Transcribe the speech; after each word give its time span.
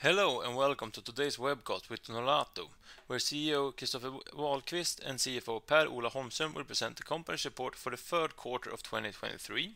Hello, 0.00 0.40
and 0.40 0.54
welcome 0.54 0.92
to 0.92 1.02
today's 1.02 1.38
webcast 1.38 1.90
with 1.90 2.04
Nolato, 2.04 2.68
where 3.08 3.18
CEO 3.18 3.76
Christopher 3.76 4.12
Wahlquist 4.32 5.04
and 5.04 5.18
CFO 5.18 5.66
Per-Ola 5.66 6.10
Holmström 6.10 6.54
will 6.54 6.62
present 6.62 6.94
the 6.94 7.02
company's 7.02 7.44
report 7.44 7.74
for 7.74 7.90
the 7.90 7.96
third 7.96 8.36
quarter 8.36 8.70
of 8.70 8.84
2023. 8.84 9.74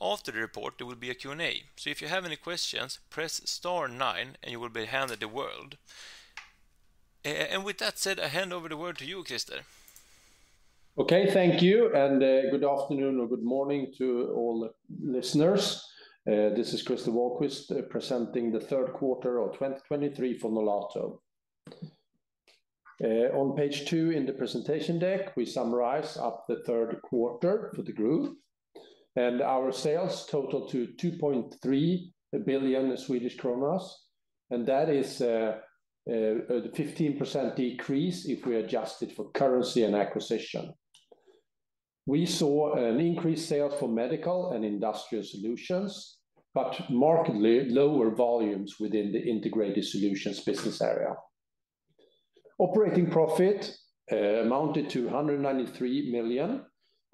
After 0.00 0.30
the 0.30 0.38
report, 0.38 0.74
there 0.78 0.86
will 0.86 0.94
be 0.94 1.10
a 1.10 1.16
Q&A. 1.16 1.64
So 1.74 1.90
if 1.90 2.00
you 2.00 2.06
have 2.06 2.24
any 2.24 2.36
questions, 2.36 3.00
press 3.10 3.40
star 3.44 3.88
nine, 3.88 4.36
and 4.40 4.52
you 4.52 4.60
will 4.60 4.68
be 4.68 4.84
handed 4.84 5.18
the 5.18 5.26
word. 5.26 5.78
And 7.24 7.64
with 7.64 7.78
that 7.78 7.98
said, 7.98 8.20
I 8.20 8.28
hand 8.28 8.52
over 8.52 8.68
the 8.68 8.76
word 8.76 8.98
to 8.98 9.04
you, 9.04 9.24
Christer. 9.24 9.62
Okay, 10.96 11.28
thank 11.28 11.60
you, 11.60 11.92
and 11.92 12.22
uh, 12.22 12.50
good 12.52 12.62
afternoon 12.62 13.18
or 13.18 13.26
good 13.26 13.42
morning 13.42 13.92
to 13.98 14.32
all 14.32 14.70
listeners. 15.02 15.84
Uh, 16.28 16.52
this 16.54 16.74
is 16.74 16.82
Christer 16.84 17.08
Wahlquist 17.08 17.70
uh, 17.70 17.80
presenting 17.88 18.52
the 18.52 18.60
third 18.60 18.92
quarter 18.92 19.38
of 19.38 19.54
2023 19.54 20.36
for 20.38 20.50
Nolato. 20.50 21.18
Uh, 23.02 23.34
on 23.34 23.56
page 23.56 23.86
two 23.86 24.10
in 24.10 24.26
the 24.26 24.34
presentation 24.34 24.98
deck, 24.98 25.34
we 25.34 25.46
summarize 25.46 26.18
up 26.18 26.44
the 26.46 26.62
third 26.66 27.00
quarter 27.02 27.72
for 27.74 27.80
the 27.82 27.92
group, 27.92 28.36
and 29.16 29.40
our 29.40 29.72
sales 29.72 30.26
total 30.26 30.68
to 30.68 30.88
2.3 31.00 32.12
billion 32.44 32.96
Swedish 32.98 33.38
kronor, 33.38 33.80
and 34.50 34.66
that 34.66 34.90
is 34.90 35.22
a 35.22 35.58
15% 36.06 37.56
decrease 37.56 38.26
if 38.26 38.44
we 38.44 38.56
adjust 38.56 39.02
it 39.02 39.16
for 39.16 39.30
currency 39.30 39.84
and 39.84 39.96
acquisition. 39.96 40.70
We 42.06 42.26
saw 42.26 42.74
an 42.74 43.00
increased 43.00 43.48
sales 43.48 43.74
for 43.78 43.88
medical 43.88 44.52
and 44.52 44.64
industrial 44.64 45.24
solutions, 45.24 46.18
but 46.54 46.90
markedly 46.90 47.68
lower 47.68 48.10
volumes 48.10 48.76
within 48.80 49.12
the 49.12 49.22
integrated 49.22 49.84
solutions 49.84 50.40
business 50.40 50.80
area. 50.80 51.14
Operating 52.58 53.10
profit 53.10 53.76
uh, 54.12 54.16
amounted 54.16 54.90
to 54.90 55.04
193 55.04 56.10
million, 56.10 56.62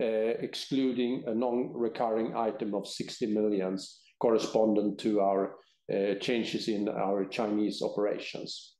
uh, 0.01 0.05
excluding 0.05 1.25
a 1.27 1.35
non-recurring 1.35 2.35
item 2.35 2.75
of 2.75 2.87
60 2.89 3.27
million, 3.27 3.77
corresponding 4.19 4.97
to 4.97 5.21
our 5.21 5.57
uh, 5.93 6.15
changes 6.21 6.69
in 6.69 6.89
our 6.89 7.25
Chinese 7.27 7.83
operations. 7.83 8.77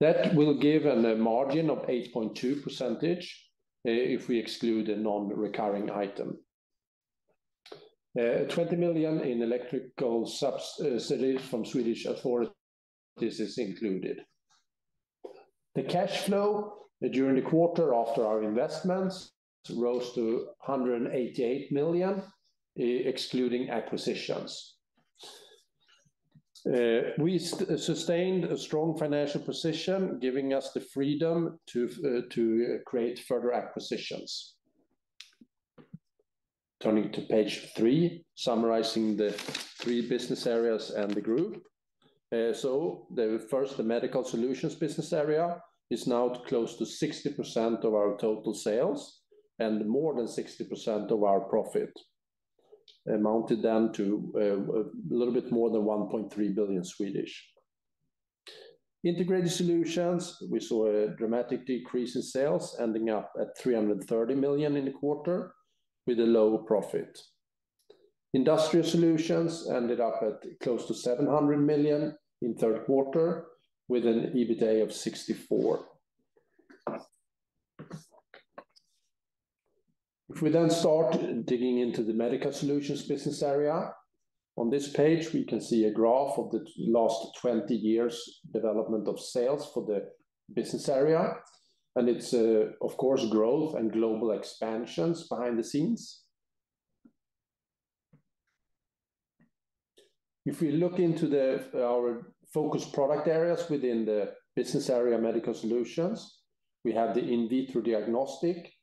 That 0.00 0.34
will 0.34 0.58
give 0.58 0.86
a 0.86 1.16
margin 1.16 1.70
of 1.70 1.86
8.2%, 1.86 3.26
Eh, 3.86 4.14
if 4.16 4.28
we 4.28 4.38
exclude 4.38 4.88
a 4.88 4.96
non-recurring 4.96 5.90
item. 5.90 6.38
Eh, 8.18 8.44
20 8.44 8.76
million 8.76 9.20
in 9.20 9.42
electrical 9.42 10.24
eh, 10.24 10.98
subsidies 10.98 11.42
from 11.42 11.66
Swedish 11.66 12.06
authorities 12.06 12.50
is 13.20 13.58
included. 13.58 14.20
The 15.74 15.82
cash 15.82 16.18
flow 16.18 16.86
during 17.12 17.36
the 17.36 17.50
quarter 17.50 17.94
after 17.94 18.24
our 18.24 18.42
investments 18.42 19.32
rose 19.70 20.14
to 20.14 20.46
188 20.64 21.72
million, 21.72 22.22
excluding 22.76 23.70
acquisitions. 23.70 24.73
Uh, 26.66 27.10
we 27.18 27.36
uh, 27.36 27.76
sustained 27.76 28.44
a 28.44 28.56
strong 28.56 28.96
financial 28.96 29.40
position, 29.40 30.18
giving 30.18 30.54
us 30.54 30.72
the 30.72 30.80
freedom 30.80 31.58
to 31.66 31.90
uh, 32.06 32.78
create 32.86 33.18
further 33.18 33.52
acquisitions. 33.52 34.54
Turning 36.80 37.12
to 37.12 37.20
page 37.22 37.68
three, 37.76 38.24
summarizing 38.34 39.16
the 39.16 39.32
three 39.80 40.08
business 40.08 40.46
areas 40.46 40.90
and 40.90 41.10
the 41.10 41.20
group. 41.20 41.62
So 42.52 43.06
the 43.14 43.46
first, 43.48 43.76
the 43.76 43.84
medical 43.84 44.24
solutions 44.24 44.74
business 44.74 45.12
area, 45.12 45.60
is 45.90 46.06
now 46.06 46.30
close 46.30 46.76
to 46.78 46.84
60% 46.84 47.84
of 47.84 47.94
our 47.94 48.16
total 48.16 48.54
sales 48.54 49.20
and 49.60 49.86
more 49.86 50.14
than 50.14 50.26
60% 50.26 51.10
of 51.10 51.22
our 51.22 51.40
profit, 51.40 51.92
amounted 53.12 53.62
then 53.62 53.92
to 53.92 54.32
uh, 54.36 54.80
a 54.80 54.84
little 55.10 55.34
bit 55.34 55.52
more 55.52 55.70
than 55.70 55.82
1.3 55.82 56.54
billion. 56.54 56.82
Integrated 59.04 59.50
solutions, 59.50 60.38
we 60.50 60.60
saw 60.60 60.86
a 60.86 61.08
dramatic 61.08 61.66
decrease 61.66 62.16
in 62.16 62.22
sales, 62.22 62.76
ending 62.80 63.10
up 63.10 63.30
at 63.38 63.58
330 63.58 64.34
million 64.34 64.76
in 64.76 64.86
the 64.86 64.92
quarter 64.92 65.52
with 66.06 66.18
a 66.20 66.24
low 66.24 66.58
profit. 66.58 67.18
Industrial 68.32 68.84
solutions 68.84 69.68
ended 69.70 70.00
up 70.00 70.22
at 70.22 70.58
close 70.60 70.86
to 70.86 70.94
700 70.94 71.58
million 71.58 72.16
in 72.40 72.54
third 72.54 72.84
quarter, 72.86 73.46
with 73.88 74.06
an 74.06 74.32
EBITA 74.34 74.82
of 74.82 74.92
64 74.92 75.60
million. 75.60 75.93
If 80.34 80.42
we 80.42 80.50
then 80.50 80.68
start 80.68 81.16
digging 81.46 81.78
into 81.78 82.02
the 82.02 82.12
medical 82.12 82.50
solutions 82.50 83.06
business 83.06 83.40
area, 83.40 83.92
on 84.56 84.68
this 84.68 84.92
page, 84.92 85.32
we 85.32 85.44
can 85.44 85.60
see 85.60 85.84
a 85.84 85.92
graph 85.92 86.36
of 86.38 86.50
the 86.50 86.66
last 86.76 87.38
20 87.40 87.72
years' 87.72 88.40
development 88.52 89.06
of 89.06 89.20
sales 89.20 89.70
for 89.72 89.86
the 89.86 90.10
business 90.52 90.88
area, 90.88 91.34
and 91.94 92.08
it's, 92.08 92.34
uh, 92.34 92.64
of 92.82 92.96
course, 92.96 93.24
growth 93.30 93.76
and 93.76 93.92
global 93.92 94.32
expansions 94.32 95.28
behind 95.28 95.56
the 95.56 95.62
scenes. 95.62 96.24
If 100.44 100.60
we 100.60 100.72
look 100.72 100.98
into 100.98 101.28
the 101.28 101.62
our 101.80 102.34
focus 102.52 102.84
product 102.84 103.28
areas 103.28 103.70
within 103.70 104.04
the 104.04 104.32
business 104.56 104.90
area 104.90 105.16
medical 105.16 105.54
solutions, 105.54 106.40
we 106.84 106.92
have 106.92 107.14
the 107.14 107.22
in 107.22 107.48
vitro 107.48 107.80
diagnostic, 107.80 108.73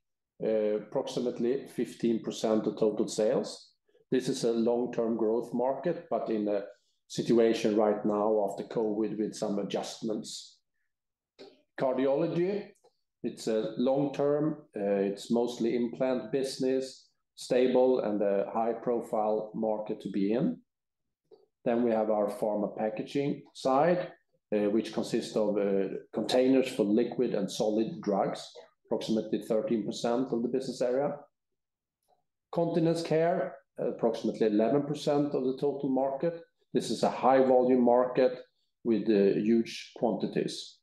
approximately 0.43 1.67
15% 1.77 2.67
of 2.67 2.79
total 2.79 3.07
sales. 3.07 3.71
This 4.11 4.27
is 4.27 4.43
a 4.43 4.51
long-term 4.51 5.17
growth 5.17 5.53
market, 5.53 6.07
but 6.09 6.29
in 6.29 6.47
a 6.47 6.63
situation 7.07 7.75
right 7.75 8.05
now 8.05 8.49
after 8.49 8.63
COVID, 8.63 9.17
with 9.17 9.35
some 9.35 9.59
adjustments. 9.59 10.59
Cardiology, 11.79 12.67
it's 13.23 13.47
a 13.47 13.73
long-term, 13.77 14.57
uh, 14.75 15.09
it's 15.09 15.31
mostly 15.31 15.75
implant 15.75 16.31
business, 16.31 17.09
stable 17.35 17.99
and 18.01 18.21
a 18.21 18.45
high-profile 18.53 19.51
market 19.55 20.01
to 20.01 20.09
be 20.09 20.33
in. 20.33 20.57
Then 21.65 21.83
we 21.83 21.91
have 21.91 22.09
our 22.09 22.27
pharma 22.27 22.75
packaging 22.77 23.43
side, 23.53 24.11
uh, 24.55 24.69
which 24.69 24.93
consists 24.93 25.35
of 25.35 25.57
uh, 25.57 25.89
containers 26.13 26.69
for 26.69 26.83
liquid 26.83 27.33
and 27.33 27.49
solid 27.49 28.01
drugs, 28.01 28.51
approximately 28.91 29.39
13% 29.39 30.33
of 30.33 30.41
the 30.41 30.49
business 30.49 30.81
area. 30.81 31.15
Continence 32.53 33.01
care, 33.01 33.55
approximately 33.79 34.49
11% 34.49 35.33
of 35.33 35.43
the 35.45 35.57
total 35.59 35.89
market. 35.89 36.41
This 36.73 36.91
is 36.91 37.03
a 37.03 37.09
high-volume 37.09 37.81
market 37.81 38.37
with 38.83 39.03
uh, 39.09 39.39
huge 39.39 39.91
quantities. 39.95 40.79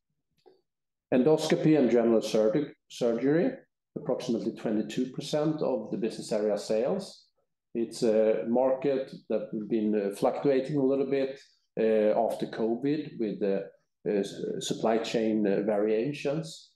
Endoscopy 1.13 1.79
and 1.79 1.91
general 1.91 2.23
surgery, 2.23 3.51
approximately 3.97 4.53
22% 4.53 5.63
of 5.63 5.91
the 5.91 5.97
business 5.99 6.33
area 6.33 6.57
sales. 6.57 7.25
It's 7.75 8.03
a 8.03 8.45
market 8.49 9.13
that 9.29 9.49
has 9.53 9.65
been 9.69 9.95
uh, 9.95 10.17
fluctuating 10.17 10.79
a 10.79 10.85
little 10.85 11.11
bit 11.11 11.39
uh, 11.79 12.19
after 12.27 12.47
COVID 12.47 13.19
with 13.19 14.63
supply 14.63 14.99
chain 14.99 15.45
variations. 15.67 16.68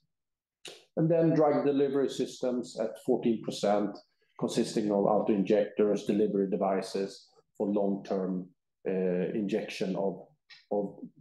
And 0.97 1.09
then 1.09 1.33
drug 1.33 1.65
delivery 1.65 2.09
systems 2.09 2.79
at 2.79 2.91
14%, 3.07 3.95
consisting 4.39 4.91
of 4.91 5.05
auto-injectors, 5.05 6.05
delivery 6.05 6.49
devices 6.49 7.29
for 7.57 7.67
long-term 7.67 8.47
uh, 8.87 8.91
injection 9.33 9.95
of 9.95 10.27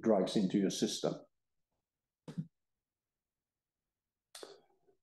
drugs 0.02 0.36
into 0.36 0.58
your 0.58 0.70
system. 0.70 1.14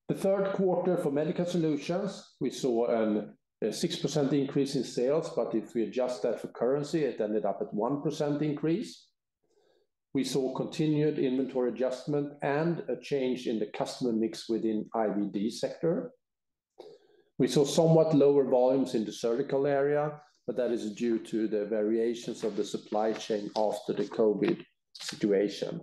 The 0.07 0.15
third 0.15 0.53
quarter 0.53 0.97
for 0.97 1.11
medical 1.11 1.45
solutions, 1.45 2.35
we 2.39 2.49
saw 2.49 2.87
a 2.87 3.27
6% 3.63 4.33
increase 4.33 4.75
in 4.75 4.83
sales, 4.83 5.29
but 5.35 5.53
if 5.53 5.75
we 5.75 5.83
adjust 5.83 6.23
that 6.23 6.41
for 6.41 6.47
currency, 6.47 7.03
it 7.03 7.21
ended 7.21 7.45
up 7.45 7.59
at 7.61 7.73
1% 7.73 8.41
increase. 8.41 9.08
We 10.13 10.23
saw 10.23 10.53
continued 10.55 11.19
inventory 11.19 11.69
adjustment 11.69 12.33
and 12.41 12.83
a 12.89 12.95
change 12.99 13.45
in 13.45 13.59
the 13.59 13.67
customer 13.67 14.11
mix 14.11 14.49
within 14.49 14.89
IVD 14.95 15.51
sector. 15.51 16.11
We 17.37 17.47
saw 17.47 17.63
somewhat 17.63 18.15
lower 18.15 18.43
volumes 18.43 18.95
in 18.95 19.05
the 19.05 19.11
surgical 19.11 19.67
area, 19.67 20.19
but 20.47 20.57
that 20.57 20.71
is 20.71 20.95
due 20.95 21.19
to 21.19 21.47
the 21.47 21.65
variations 21.65 22.43
of 22.43 22.55
the 22.55 22.65
supply 22.65 23.13
chain 23.13 23.51
after 23.55 23.93
the 23.93 24.05
COVID 24.05 24.63
situation. 24.93 25.79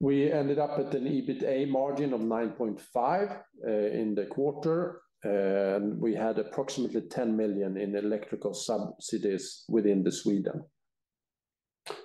We 0.00 0.30
ended 0.30 0.58
up 0.58 0.78
at 0.78 0.94
an 0.94 1.06
EBITA 1.06 1.68
margin 1.68 2.12
of 2.12 2.20
9.5% 2.20 3.42
uh, 3.66 3.70
in 3.70 4.14
the 4.14 4.26
quarter, 4.26 5.02
uh, 5.24 5.76
and 5.76 6.00
we 6.00 6.14
had 6.14 6.38
approximately 6.38 7.00
10 7.00 7.36
million 7.36 7.76
in 7.76 7.96
electrical 7.96 8.54
subsidies 8.54 9.64
within 9.68 10.02
the 10.02 10.12
Sweden. 10.12 10.64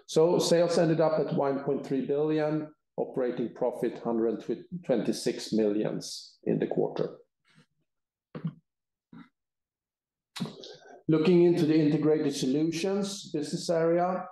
So 0.07 0.39
sales 0.39 0.77
ended 0.77 1.01
up 1.01 1.19
at 1.19 1.35
1.3 1.35 2.07
billion, 2.07 2.67
operating 2.97 3.53
profit 3.53 3.93
126 4.03 5.53
million 5.53 5.99
in 6.43 6.59
the 6.59 6.67
quarter. 6.67 7.17
Looking 11.07 11.43
into 11.43 11.65
the 11.65 11.77
Integrated 11.77 12.33
Solutions 12.33 13.29
business 13.31 13.69
area, 13.69 14.25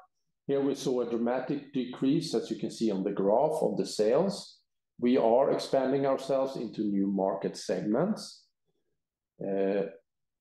here 0.47 0.61
we 0.61 0.75
saw 0.75 1.01
a 1.01 1.09
dramatic 1.09 1.73
decrease, 1.73 2.33
as 2.33 2.49
you 2.49 2.57
can 2.57 2.71
see 2.71 2.91
on 2.91 3.03
the 3.03 3.11
graph 3.11 3.61
of 3.61 3.77
the 3.77 3.85
sales. 3.85 4.59
We 4.99 5.17
are 5.17 5.51
expanding 5.51 6.05
ourselves 6.05 6.55
into 6.55 6.81
new 6.81 7.07
market 7.07 7.57
segments. 7.57 8.45
Uh, 9.41 9.83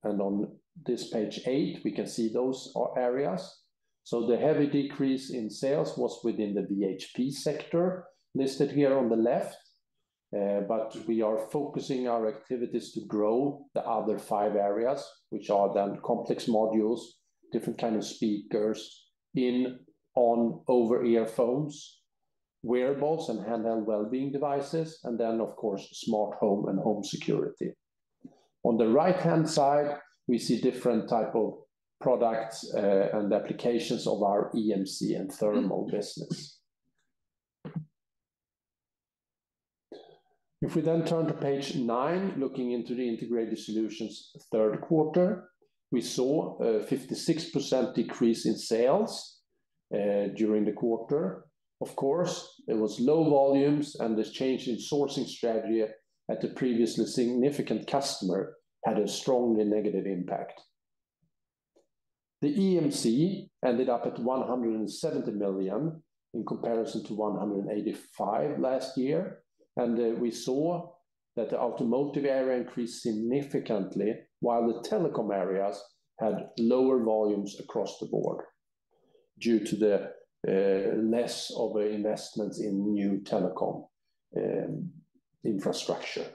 and 0.05 0.21
on 0.21 0.57
this 0.87 1.11
page 1.11 1.41
eight, 1.47 1.81
we 1.85 1.93
can 1.93 2.07
see 2.07 2.29
those 2.29 2.73
are 2.77 2.99
areas. 2.99 3.63
So 4.05 4.27
the 4.27 4.37
heavy 4.37 4.67
decrease 4.67 5.31
in 5.31 5.51
sales 5.51 5.97
was 5.97 6.21
within 6.25 6.55
the 6.55 6.63
VHP 6.63 7.33
sector, 7.33 8.07
listed 8.35 8.71
here 8.71 8.97
on 8.97 9.09
the 9.09 9.17
left. 9.17 9.57
Uh, 10.37 10.61
but 10.69 10.97
we 11.09 11.23
are 11.23 11.49
focusing 11.51 12.07
our 12.07 12.29
activities 12.29 12.93
to 12.93 13.05
grow 13.07 13.67
the 13.75 13.81
other 13.81 14.17
five 14.19 14.55
areas, 14.55 15.05
which 15.31 15.51
are 15.51 15.75
then 15.75 15.99
complex 16.05 16.47
modules, 16.47 17.01
different 17.53 17.81
kind 17.81 17.97
of 17.97 18.05
speakers, 18.05 19.09
in, 19.35 19.81
on, 20.15 20.63
over-ear 20.69 21.27
phones, 21.27 22.01
wearables, 22.63 23.29
and 23.29 23.41
handheld 23.41 23.87
well-being 23.87 24.31
devices, 24.31 25.01
and 25.03 25.19
then, 25.19 25.41
of 25.41 25.57
course, 25.57 25.89
smart 25.93 26.37
home 26.39 26.69
and 26.69 26.79
home 26.79 27.03
security. 27.03 27.73
On 28.63 28.77
the 28.77 28.89
right-hand 28.89 29.49
side, 29.49 29.97
we 30.29 30.39
see 30.39 30.61
different 30.61 31.09
type 31.09 31.35
of 31.35 31.55
products 32.01 32.73
uh, 32.75 33.09
and 33.13 33.33
applications 33.33 34.07
of 34.07 34.23
our 34.23 34.51
EMC 34.55 35.17
and 35.17 35.33
thermal 35.33 35.85
mm-hmm. 35.85 35.97
business. 35.97 36.59
If 40.63 40.77
we 40.77 40.83
then 40.83 41.05
turn 41.07 41.27
to 41.27 41.33
page 41.33 41.75
nine, 41.75 42.35
looking 42.37 42.73
into 42.73 42.95
the 42.95 43.09
Integrated 43.09 43.59
Solutions 43.59 44.33
third 44.53 44.83
quarter, 44.83 45.49
we 45.91 46.03
saw 46.03 46.59
a 46.59 46.81
56% 46.81 47.95
decrease 47.95 48.47
in 48.47 48.57
sales 48.57 49.41
uh, 49.95 50.29
during 50.37 50.65
the 50.67 50.73
quarter. 50.73 51.47
Of 51.81 51.97
course, 51.97 52.63
there 52.67 52.77
was 52.77 53.01
low 53.01 53.29
volumes, 53.29 53.97
and 53.99 54.17
the 54.17 54.25
change 54.25 54.69
in 54.69 54.77
sourcing 54.77 55.27
strategy 55.27 55.83
at 56.31 56.41
the 56.43 56.49
previously 56.49 57.07
significant 57.07 57.87
customer 57.87 58.57
had 58.85 58.99
a 58.99 59.09
strongly 59.09 59.65
negative 59.65 60.07
impact. 60.07 60.61
The 62.41 62.55
EMC 62.55 63.49
ended 63.65 63.89
up 63.89 64.07
at 64.07 64.19
170 64.19 65.31
million, 65.33 66.03
in 66.33 66.45
comparison 66.45 67.05
to 67.05 67.15
185 67.15 68.41
million 68.41 68.63
last 68.63 68.97
year, 68.97 69.43
and 69.77 69.99
uh, 69.99 70.19
we 70.19 70.31
saw 70.31 70.91
that 71.37 71.51
the 71.51 71.59
automotive 71.59 72.25
area 72.25 72.59
increased 72.59 73.03
significantly, 73.03 74.15
while 74.41 74.67
the 74.67 74.89
telecom 74.89 75.35
areas 75.35 75.83
had 76.19 76.49
lower 76.59 77.03
volumes 77.03 77.59
across 77.61 77.99
the 77.99 78.07
board 78.07 78.45
due 79.39 79.65
to 79.65 79.77
the 79.77 80.13
uh, 80.49 80.97
less 80.97 81.53
of 81.57 81.77
investments 81.77 82.61
in 82.61 82.93
new 82.93 83.21
telecom 83.25 83.87
um, 84.37 84.91
infrastructure. 85.45 86.27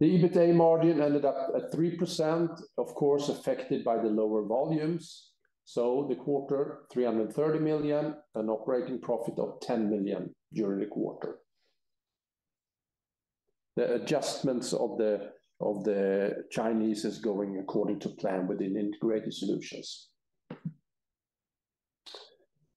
The 0.00 0.06
EBITA 0.06 0.54
margin 0.54 1.02
ended 1.02 1.26
up 1.26 1.52
at 1.54 1.70
3%, 1.70 2.62
of 2.78 2.94
course, 2.94 3.28
affected 3.28 3.84
by 3.84 3.98
the 3.98 4.08
lower 4.08 4.46
volumes. 4.46 5.32
So 5.66 6.06
the 6.08 6.16
quarter, 6.16 6.86
330 6.90 7.58
million, 7.58 8.14
an 8.34 8.48
operating 8.48 8.98
profit 8.98 9.38
of 9.38 9.60
10 9.60 9.90
million 9.90 10.34
during 10.54 10.80
the 10.80 10.86
quarter. 10.86 11.36
The 13.76 13.94
adjustments 13.94 14.72
of 14.72 14.96
the 14.98 15.32
of 15.60 15.84
the 15.84 16.44
Chinese 16.50 17.04
is 17.04 17.18
going 17.18 17.58
according 17.58 18.00
to 18.00 18.08
plan 18.08 18.46
within 18.46 18.78
Integrated 18.78 19.34
Solutions. 19.34 20.08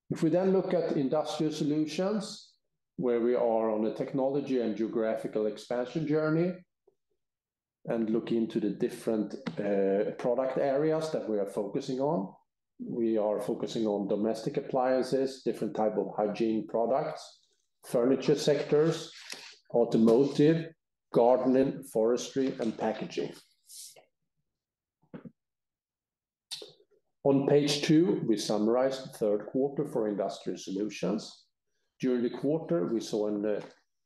If 0.09 0.21
we 0.21 0.29
then 0.29 0.51
look 0.51 0.73
at 0.73 0.97
Industrial 0.97 1.51
Solutions, 1.51 2.51
where 2.97 3.21
we 3.21 3.35
are 3.35 3.71
on 3.71 3.85
a 3.85 3.95
technology 3.95 4.59
and 4.59 4.75
geographical 4.75 5.47
expansion 5.47 6.05
journey, 6.05 6.51
and 7.85 8.09
look 8.09 8.31
into 8.31 8.59
the 8.59 8.69
different 8.69 9.35
uh, 9.59 10.11
product 10.17 10.57
areas 10.57 11.11
that 11.11 11.27
we 11.27 11.37
are 11.37 11.45
focusing 11.49 11.99
on, 11.99 12.33
we 12.79 13.17
are 13.17 13.41
focusing 13.41 13.85
on 13.85 14.07
domestic 14.07 14.57
appliances, 14.57 15.41
different 15.43 15.75
type 15.75 15.97
of 15.97 16.13
hygiene 16.15 16.67
products, 16.67 17.39
furniture 17.85 18.35
sectors, 18.35 19.11
automotive, 19.73 20.67
gardening, 21.13 21.83
forestry, 21.83 22.53
and 22.59 22.77
packaging. 22.77 23.31
On 27.25 27.47
page 27.47 27.81
two, 27.81 28.21
we 28.27 28.35
summarize 28.37 29.01
the 29.03 29.09
third 29.09 29.45
quarter 29.45 29.85
for 29.85 30.09
Industrial 30.09 30.57
Solutions. 30.57 31.45
During 32.01 32.23
the 32.23 32.29
quarter, 32.29 32.87
we 32.87 32.99
saw 32.99 33.29
uh, 33.29 33.61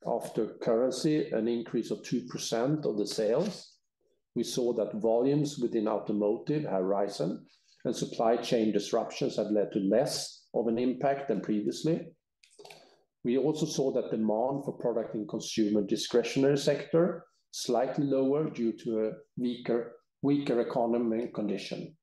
after 0.08 0.56
currency 0.62 1.30
an 1.32 1.48
increase 1.48 1.92
of 1.92 2.02
2% 2.04 2.86
of 2.86 2.98
the 2.98 3.06
sales. 3.06 3.74
We 4.36 4.44
saw 4.44 4.74
that 4.74 5.02
volumes 5.02 5.60
within 5.60 5.88
automotive 5.88 6.64
have 6.64 6.84
risen, 6.84 7.46
and 7.86 7.96
supply 7.96 8.38
chain 8.38 8.72
disruptions 8.72 9.38
have 9.38 9.52
led 9.52 9.72
to 9.74 9.80
less 9.80 10.46
of 10.54 10.68
an 10.68 10.78
impact 10.78 11.28
than 11.28 11.42
previously. 11.42 12.08
We 13.24 13.38
also 13.38 13.66
saw 13.66 13.92
that 13.94 14.12
demand 14.12 14.64
for 14.64 14.78
product 14.80 15.16
and 15.16 15.28
consumer 15.28 15.82
discretionary 15.82 16.58
sector 16.58 17.26
slightly 17.52 18.06
lower 18.06 18.50
due 18.50 18.74
to 18.84 19.08
a 19.08 19.12
weaker 19.38 20.62
economy 20.62 21.30
condition. 21.34 21.96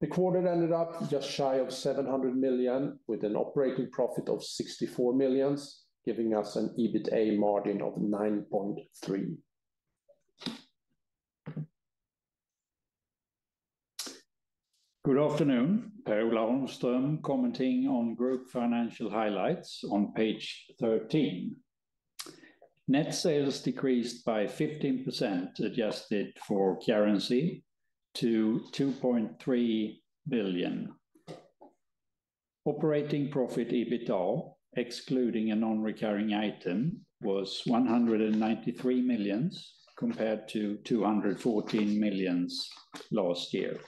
The 0.00 0.06
quarter 0.06 0.46
ended 0.46 0.72
up 0.72 1.08
just 1.10 1.30
shy 1.30 1.56
of 1.56 1.72
700 1.72 2.36
million, 2.36 2.98
with 3.06 3.24
an 3.24 3.36
operating 3.36 3.90
profit 3.90 4.28
of 4.28 4.42
64 4.42 5.14
million, 5.14 5.56
giving 6.04 6.34
us 6.34 6.56
an 6.56 6.74
EBITA 6.78 7.38
margin 7.38 7.80
of 7.82 7.94
9.3. 7.94 9.36
Good 15.04 15.18
afternoon, 15.18 15.92
Per-Ola 16.06 16.40
Holmström, 16.40 17.22
commenting 17.22 17.88
on 17.88 18.14
group 18.14 18.48
financial 18.50 19.10
highlights 19.10 19.82
on 19.90 20.12
page 20.12 20.66
13. 20.80 21.56
Net 22.88 23.14
sales 23.14 23.60
decreased 23.60 24.24
by 24.24 24.44
15%, 24.44 25.58
adjusted 25.58 26.32
for 26.46 26.78
currency, 26.80 27.64
to 28.14 28.60
2.3 28.72 29.96
billion. 30.28 30.94
Operating 32.64 33.30
profit, 33.30 33.70
EBITA, 33.70 34.52
excluding 34.76 35.50
a 35.50 35.56
non-recurring 35.56 36.32
item, 36.34 37.04
was 37.20 37.62
193 37.66 39.02
million, 39.02 39.50
compared 39.98 40.48
to 40.48 40.78
214 40.84 42.00
million 42.00 42.48
last 43.10 43.54
year. 43.54 43.78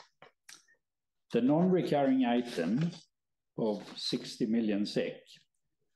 The 1.32 1.40
non-recurring 1.40 2.24
item 2.24 2.90
of 3.58 3.82
60 3.96 4.46
million 4.46 4.86
SEK 4.86 5.20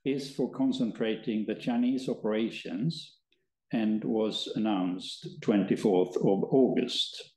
is 0.05 0.35
for 0.35 0.51
concentrating 0.51 1.45
the 1.45 1.55
Chinese 1.55 2.09
operations 2.09 3.17
and 3.71 4.03
was 4.03 4.51
announced 4.55 5.39
24th 5.41 6.17
of 6.17 6.43
August. 6.51 7.31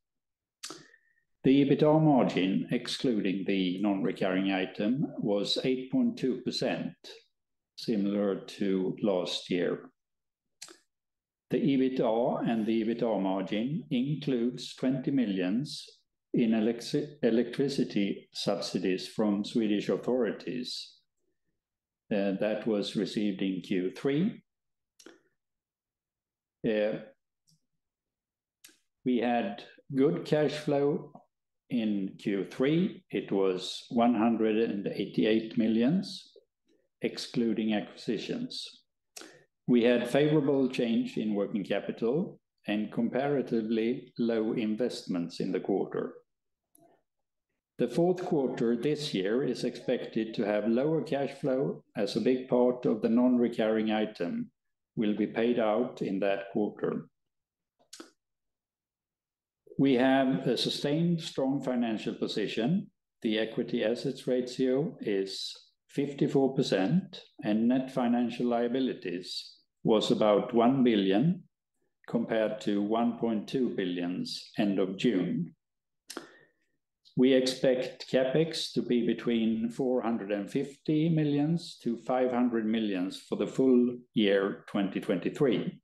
The 1.45 1.65
EBITDA 1.65 2.03
margin, 2.03 2.69
excluding 2.71 3.45
the 3.47 3.81
non-recurring 3.83 4.53
item, 4.53 5.07
was 5.19 5.59
8.2%, 5.65 6.95
similar 7.85 8.41
to 8.59 8.97
last 9.03 9.51
year. 9.51 9.91
The 11.51 11.59
EBITDA 11.59 12.49
and 12.49 12.65
the 12.65 12.83
EBITDA 12.83 13.21
margin 13.21 13.85
includes 13.91 14.75
20 14.77 15.11
million 15.11 15.67
in 16.35 16.55
electricity 16.55 18.29
subsidies 18.33 19.09
from 19.09 19.45
Swedish 19.45 19.91
authorities 19.91 20.95
uh, 22.11 22.33
that 22.41 22.67
was 22.67 22.97
received 22.97 23.43
in 23.43 23.61
Q3. 23.61 24.41
Uh, 26.67 26.99
we 29.05 29.19
had 29.19 29.65
good 29.95 30.25
cash 30.25 30.53
flow 30.53 31.12
in 31.69 32.15
Q3. 32.25 33.03
It 33.11 33.33
was 33.33 33.85
188 33.91 35.59
million, 35.59 36.03
excluding 37.03 37.75
acquisitions. 37.75 38.85
We 39.67 39.85
had 39.85 40.09
favorable 40.09 40.69
change 40.69 41.17
in 41.17 41.35
working 41.35 41.65
capital 41.65 42.41
and 42.67 42.93
comparatively 42.93 44.13
low 44.19 44.53
investments 44.53 45.41
in 45.41 45.53
the 45.53 45.61
quarter. 45.61 46.15
The 47.79 47.89
fourth 47.89 48.25
quarter 48.25 48.77
this 48.77 49.13
year 49.13 49.43
is 49.43 49.65
expected 49.65 50.35
to 50.35 50.47
have 50.47 50.69
lower 50.69 51.03
cash 51.03 51.33
flow, 51.41 51.83
as 51.97 52.15
a 52.15 52.21
big 52.21 52.49
part 52.49 52.87
of 52.87 53.03
the 53.03 53.09
non-recurring 53.09 53.91
item 53.91 54.51
will 54.95 55.17
be 55.17 55.27
paid 55.27 55.59
out 55.59 56.03
in 56.03 56.21
that 56.21 56.51
quarter. 56.53 57.09
We 59.79 59.95
have 59.95 60.47
a 60.47 60.57
sustained 60.57 61.23
strong 61.23 61.63
financial 61.65 62.15
position. 62.15 62.91
The 63.23 63.39
equity 63.39 63.83
assets 63.85 64.27
ratio 64.27 64.97
is 65.01 65.53
54%, 65.97 67.19
and 67.45 67.69
net 67.69 67.91
financial 67.91 68.47
liabilities 68.47 69.57
was 69.85 70.11
about 70.11 70.55
1 70.55 70.83
billion, 70.85 71.43
compared 72.09 72.61
to 72.61 72.83
1.2 72.83 73.77
billion 73.77 74.25
end 74.59 74.79
of 74.79 74.97
June. 74.97 75.55
We 77.17 77.35
expect 77.35 78.11
CapEx 78.11 78.73
to 78.73 78.83
be 78.83 79.07
between 79.07 79.69
450 79.69 81.11
million-500 81.11 82.65
million 82.65 83.11
for 83.11 83.37
the 83.37 83.47
full 83.47 83.99
year 84.15 84.65
2023. 84.69 85.79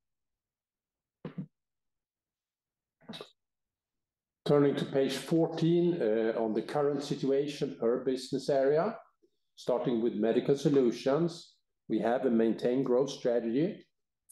Turning 4.46 4.74
to 4.74 4.84
page 4.86 5.12
14, 5.12 6.00
uh, 6.00 6.40
on 6.42 6.54
the 6.54 6.62
current 6.62 7.02
situation 7.02 7.76
per 7.78 8.02
business 8.02 8.48
area, 8.48 8.96
starting 9.58 10.00
with 10.00 10.14
Medical 10.14 10.56
Solutions, 10.56 11.54
we 11.88 11.98
have 11.98 12.24
a 12.24 12.30
maintained 12.30 12.86
growth 12.86 13.10
strategy 13.10 13.84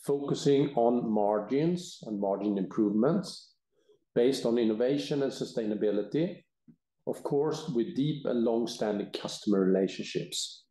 focusing 0.06 0.72
on 0.76 1.12
margins 1.12 1.98
and 2.06 2.20
margin 2.20 2.56
improvements 2.56 3.54
based 4.14 4.46
on 4.46 4.56
innovation 4.56 5.24
and 5.24 5.32
sustainability, 5.32 6.36
of 7.08 7.24
course, 7.24 7.68
with 7.74 7.96
deep 7.96 8.24
and 8.26 8.44
long-standing 8.44 9.10
customer 9.20 9.64
relationships. 9.64 10.64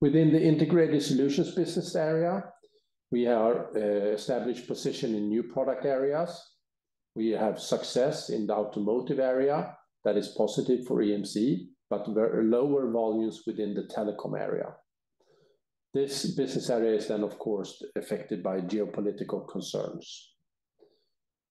Within 0.00 0.32
the 0.32 0.42
Integrated 0.42 1.00
Solutions 1.00 1.54
business 1.54 1.94
area, 1.94 2.42
we 3.12 3.22
have 3.22 3.66
uh, 3.76 3.80
established 4.18 4.66
position 4.66 5.14
in 5.14 5.28
new 5.28 5.44
product 5.44 5.84
areas. 5.84 6.36
We 7.14 7.30
have 7.30 7.60
success 7.60 8.30
in 8.30 8.48
the 8.48 8.54
automotive 8.54 9.20
area 9.20 9.76
that 10.04 10.16
is 10.16 10.34
positive 10.36 10.86
for 10.86 11.02
EMC, 11.02 11.68
but 11.90 12.08
lower 12.08 12.90
volumes 12.90 13.42
within 13.46 13.74
the 13.74 13.88
telecom 13.94 14.38
area. 14.38 14.74
This 15.94 16.34
business 16.36 16.68
area 16.68 16.94
is 16.96 17.08
then, 17.08 17.22
of 17.22 17.38
course, 17.38 17.82
affected 17.96 18.42
by 18.42 18.60
geopolitical 18.60 19.48
concerns. 19.48 20.34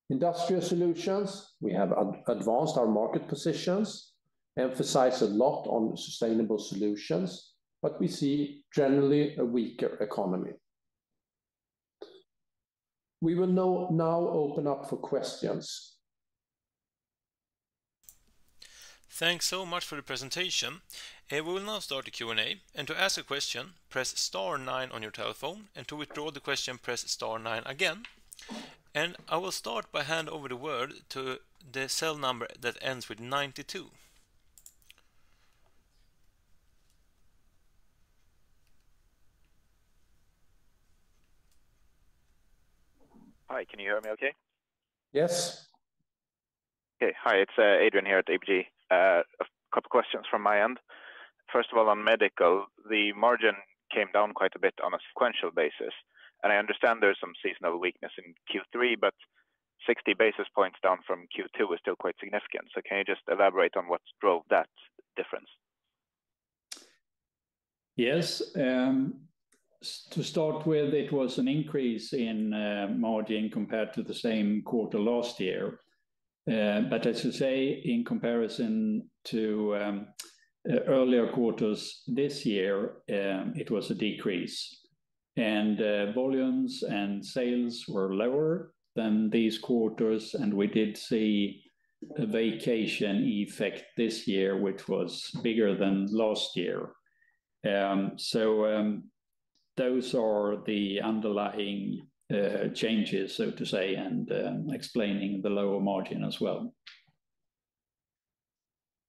Industrial 0.10 0.62
Solutions, 0.62 1.56
we 1.60 1.74
have 1.74 1.92
advanced 2.28 2.78
our 2.78 2.88
market 2.88 3.28
positions, 3.28 4.14
emphasize 4.58 5.22
a 5.22 5.28
lot 5.28 5.66
on 5.68 5.98
sustainable 5.98 6.60
solutions, 6.60 7.56
but 7.82 8.00
we 8.00 8.08
see 8.08 8.64
generally 8.74 9.36
a 9.38 9.44
weaker 9.44 9.98
economy. 10.00 10.52
We 13.22 13.36
will 13.36 13.48
now 13.48 14.30
open 14.30 14.68
up 14.68 14.88
for 14.90 14.98
questions. 14.98 15.97
Thanks 19.18 19.48
so 19.48 19.66
much 19.66 19.84
for 19.84 19.96
the 19.96 20.04
presentation. 20.04 20.82
Uh, 21.32 21.44
we 21.44 21.54
will 21.54 21.62
now 21.62 21.80
start 21.80 22.06
the 22.06 22.12
Q&A, 22.12 22.58
and 22.76 22.88
to 22.88 22.96
ask 22.96 23.18
a 23.18 23.24
question, 23.24 23.72
press 23.90 24.10
star 24.10 24.60
nine 24.60 24.92
on 24.92 25.02
your 25.02 25.10
telephone, 25.10 25.70
and 25.76 25.88
to 25.88 25.96
withdraw 25.96 26.30
the 26.30 26.40
question, 26.40 26.78
press 26.78 27.10
star 27.10 27.40
nine 27.40 27.64
again. 27.66 28.04
And 28.94 29.16
I 29.28 29.38
will 29.38 29.52
start 29.52 29.92
by 29.92 30.04
hand 30.04 30.30
over 30.30 30.48
the 30.48 30.56
word 30.56 30.94
to 31.10 31.40
the 31.72 31.90
cell 31.90 32.16
number 32.16 32.46
that 32.62 32.78
ends 32.80 33.10
with 33.10 33.20
92. 33.20 33.88
Hi, 43.50 43.66
can 43.66 43.80
you 43.80 43.88
hear 43.88 44.00
me 44.00 44.12
okay? 44.12 44.34
Yes. 45.12 45.66
Okay. 47.02 47.16
Hi, 47.24 47.38
it's 47.38 47.58
uh, 47.58 47.84
Adrian 47.84 48.06
here 48.06 48.20
at 48.20 48.28
ABG. 48.28 48.68
Uh, 48.92 49.22
a 49.42 49.46
couple 49.74 49.90
questions 49.90 50.26
from 50.30 50.44
my 50.44 50.64
end. 50.64 50.80
First 51.52 51.70
of 51.72 51.78
all, 51.78 51.90
on 51.90 52.04
medical, 52.04 52.66
the 52.90 53.14
margin 53.14 53.56
came 53.94 54.08
down 54.14 54.34
quite 54.34 54.56
a 54.56 54.60
bit 54.60 54.74
on 54.84 54.94
a 54.94 55.00
sequential 55.10 55.52
basis, 55.52 55.94
and 56.44 56.52
I 56.52 56.58
understand 56.58 57.00
there's 57.02 57.20
some 57.20 57.34
seasonal 57.44 57.80
weakness 57.80 58.12
in 58.18 58.34
Q3, 58.52 58.96
but 59.00 59.14
60 59.86 60.14
basis 60.18 60.48
points 60.56 60.78
down 60.84 61.00
from 61.06 61.28
Q2 61.36 61.74
is 61.74 61.80
still 61.82 61.96
quite 61.96 62.16
significant. 62.20 62.66
So 62.74 62.82
can 62.88 63.00
you 63.00 63.04
just 63.06 63.22
elaborate 63.32 63.78
on 63.78 63.88
what 63.88 64.02
drove 64.22 64.44
that 64.50 64.70
difference? 65.16 65.48
Yes. 67.96 68.42
Um, 68.56 69.22
to 70.12 70.24
start 70.24 70.66
with, 70.66 70.94
it 70.94 71.12
was 71.12 71.38
an 71.38 71.48
increase 71.48 72.14
in 72.14 72.54
uh, 72.54 72.88
margin 72.96 73.50
compared 73.50 73.94
to 73.94 74.04
the 74.04 74.14
same 74.14 74.62
quarter 74.64 75.00
last 75.00 75.40
year. 75.40 75.80
Uh, 76.52 76.82
but 76.90 77.06
as 77.06 77.26
you 77.26 77.32
say, 77.32 77.82
in 77.84 78.06
comparison 78.06 79.10
to 79.26 79.76
um, 79.76 80.08
uh, 80.70 80.80
earlier 80.88 81.28
quarters 81.32 82.04
this 82.08 82.46
year, 82.46 82.98
um, 83.10 83.54
it 83.56 83.70
was 83.70 83.92
a 83.92 83.96
decrease. 83.96 84.86
And 85.36 85.82
uh, 85.82 86.14
volumes 86.14 86.84
and 86.84 87.24
sales 87.24 87.86
were 87.88 88.16
lower 88.16 88.72
than 88.96 89.30
these 89.30 89.60
quarters, 89.60 90.34
and 90.34 90.54
we 90.54 90.68
did 90.68 90.98
see 90.98 91.64
a 92.18 92.26
vacation 92.26 93.24
effect 93.26 93.84
this 93.98 94.28
year, 94.28 94.60
which 94.60 94.88
was 94.88 95.30
bigger 95.44 95.76
than 95.76 96.08
last 96.12 96.56
year. 96.56 96.90
Um, 97.68 98.14
so, 98.18 99.02
those 99.76 100.16
are 100.16 100.58
the 100.66 101.02
underlying 101.02 102.08
Uh, 102.30 102.68
changes, 102.74 103.38
so 103.38 103.50
to 103.50 103.66
say, 103.66 103.96
and 103.96 104.30
um, 104.34 104.68
explaining 104.74 105.42
the 105.42 105.50
lower 105.50 105.80
margin 105.80 106.26
as 106.26 106.42
well. 106.42 106.74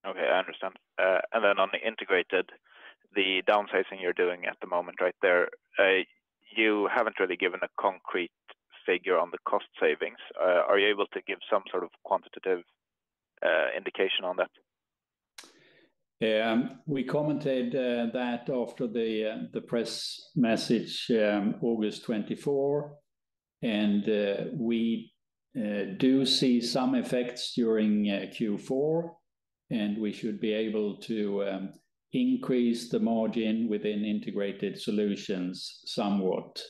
Okay, 0.06 0.20
I 0.32 0.38
understand. 0.38 0.74
Uh, 1.02 1.18
and 1.32 1.42
then 1.42 1.58
on 1.58 1.68
the 1.72 1.84
integrated, 1.84 2.48
the 3.16 3.42
downsizing 3.48 4.00
you're 4.00 4.12
doing 4.12 4.44
at 4.46 4.56
the 4.60 4.68
moment 4.68 5.00
right 5.00 5.16
there, 5.20 5.48
uh, 5.80 6.04
you 6.56 6.88
haven't 6.94 7.18
really 7.18 7.34
given 7.34 7.58
a 7.64 7.68
concrete 7.80 8.30
figure 8.86 9.18
on 9.18 9.32
the 9.32 9.38
cost 9.48 9.66
savings. 9.80 10.18
Are 10.40 10.78
you 10.78 10.86
able 10.86 11.06
to 11.12 11.20
give 11.26 11.38
some 11.50 11.64
sort 11.72 11.82
of 11.82 11.90
quantitative 12.04 12.62
indication 13.76 14.24
on 14.24 14.36
that? 14.36 14.50
Um, 16.20 16.78
we 16.86 17.02
commented 17.02 17.72
that 17.72 18.48
after 18.48 18.86
the 18.86 19.62
press 19.66 20.30
message, 20.36 21.10
um, 21.10 21.56
August 21.60 22.04
24, 22.04 22.96
and 23.62 24.08
uh, 24.08 24.44
we 24.54 25.12
uh, 25.56 25.94
do 25.96 26.24
see 26.24 26.60
some 26.60 26.94
effects 26.94 27.54
during 27.54 28.08
uh, 28.10 28.26
Q4, 28.32 29.10
and 29.70 29.98
we 29.98 30.12
should 30.12 30.40
be 30.40 30.52
able 30.52 30.96
to 30.98 31.44
um, 31.44 31.72
increase 32.12 32.88
the 32.88 33.00
margin 33.00 33.68
within 33.68 34.04
Integrated 34.04 34.80
Solutions 34.80 35.80
somewhat. 35.84 36.62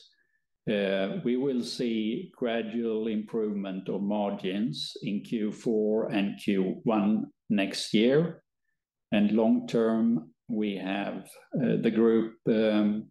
We 0.67 1.35
will 1.37 1.63
see 1.63 2.31
gradual 2.37 3.07
improvement 3.07 3.89
of 3.89 4.03
margins 4.03 4.95
in 5.01 5.23
Q4 5.23 6.13
and 6.13 6.39
Q1 6.39 7.23
next 7.49 7.91
year. 7.91 8.43
And 9.11 9.31
long 9.31 9.67
term, 9.67 10.31
we 10.47 10.75
have 10.75 11.27
the 11.53 11.89
group 11.89 12.35
um, 12.47 13.07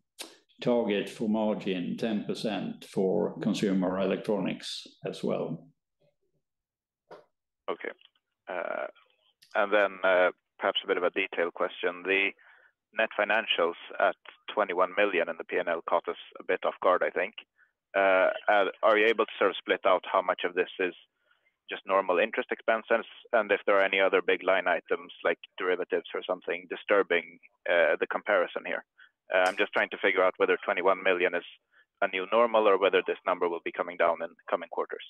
target 0.60 1.08
for 1.08 1.28
margin 1.28 1.96
10% 1.98 2.84
for 2.84 3.38
consumer 3.40 4.00
electronics 4.00 4.86
as 5.06 5.22
well. 5.22 5.68
Okay. 7.70 7.92
Uh, 8.48 8.86
and 9.54 9.72
then, 9.72 9.98
uh, 10.02 10.30
perhaps 10.58 10.80
a 10.82 10.86
bit 10.86 10.96
of 10.96 11.04
a 11.04 11.10
detailed 11.10 11.54
question. 11.54 12.02
The 12.04 12.30
net 12.96 13.10
financials 13.18 13.78
at 14.00 14.16
21 14.54 14.90
million 14.96 15.28
in 15.28 15.36
the 15.36 15.44
P&L 15.44 15.82
caught 15.88 16.08
us 16.08 16.16
a 16.40 16.44
bit 16.44 16.60
off 16.64 16.74
guard, 16.82 17.02
I 17.04 17.10
think. 17.10 17.34
Uh, 17.96 18.30
are 18.82 18.98
you 18.98 19.06
able 19.06 19.26
to 19.26 19.32
sort 19.38 19.50
of 19.50 19.56
split 19.56 19.80
out 19.86 20.04
how 20.10 20.22
much 20.22 20.42
of 20.44 20.54
this 20.54 20.70
is 20.80 20.94
just 21.70 21.82
normal 21.86 22.18
interest 22.18 22.48
expenses, 22.50 23.04
and 23.32 23.52
if 23.52 23.60
there 23.66 23.76
are 23.76 23.84
any 23.84 24.00
other 24.00 24.22
big 24.22 24.42
line 24.42 24.66
items, 24.66 25.12
like 25.22 25.38
derivatives 25.58 26.08
or 26.14 26.22
something, 26.26 26.66
disturbing 26.70 27.38
the 27.66 28.06
comparison 28.10 28.62
here? 28.64 28.84
Uh, 29.34 29.44
I'm 29.46 29.56
just 29.56 29.72
trying 29.72 29.90
to 29.90 29.98
figure 29.98 30.22
out 30.22 30.34
whether 30.38 30.56
21 30.64 31.02
million 31.02 31.34
is 31.34 31.44
a 32.00 32.08
new 32.08 32.26
normal 32.32 32.68
or 32.68 32.78
whether 32.78 33.02
this 33.06 33.18
number 33.26 33.48
will 33.48 33.60
be 33.64 33.72
coming 33.72 33.96
down 33.96 34.16
in 34.22 34.28
coming 34.48 34.68
quarters. 34.70 35.04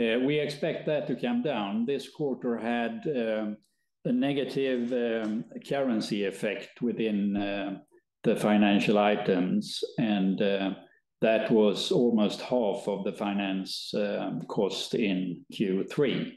Uh, 0.00 0.18
we 0.24 0.38
expect 0.38 0.86
that 0.86 1.06
to 1.06 1.16
come 1.16 1.42
down. 1.42 1.84
This 1.84 2.08
quarter 2.08 2.56
had 2.56 3.02
um, 3.06 3.56
a 4.04 4.12
negative 4.12 4.92
um, 4.92 5.44
currency 5.68 6.24
effect 6.24 6.80
within 6.80 7.36
uh, 7.36 7.78
the 8.24 8.36
financial 8.36 8.98
items, 8.98 9.80
and 9.98 10.38
that 11.20 11.50
was 11.50 11.92
almost 11.92 12.40
half 12.40 12.88
of 12.88 13.04
the 13.04 13.12
finance 13.12 13.92
um, 13.94 14.40
cost 14.48 14.94
in 14.94 15.44
Q3. 15.52 16.32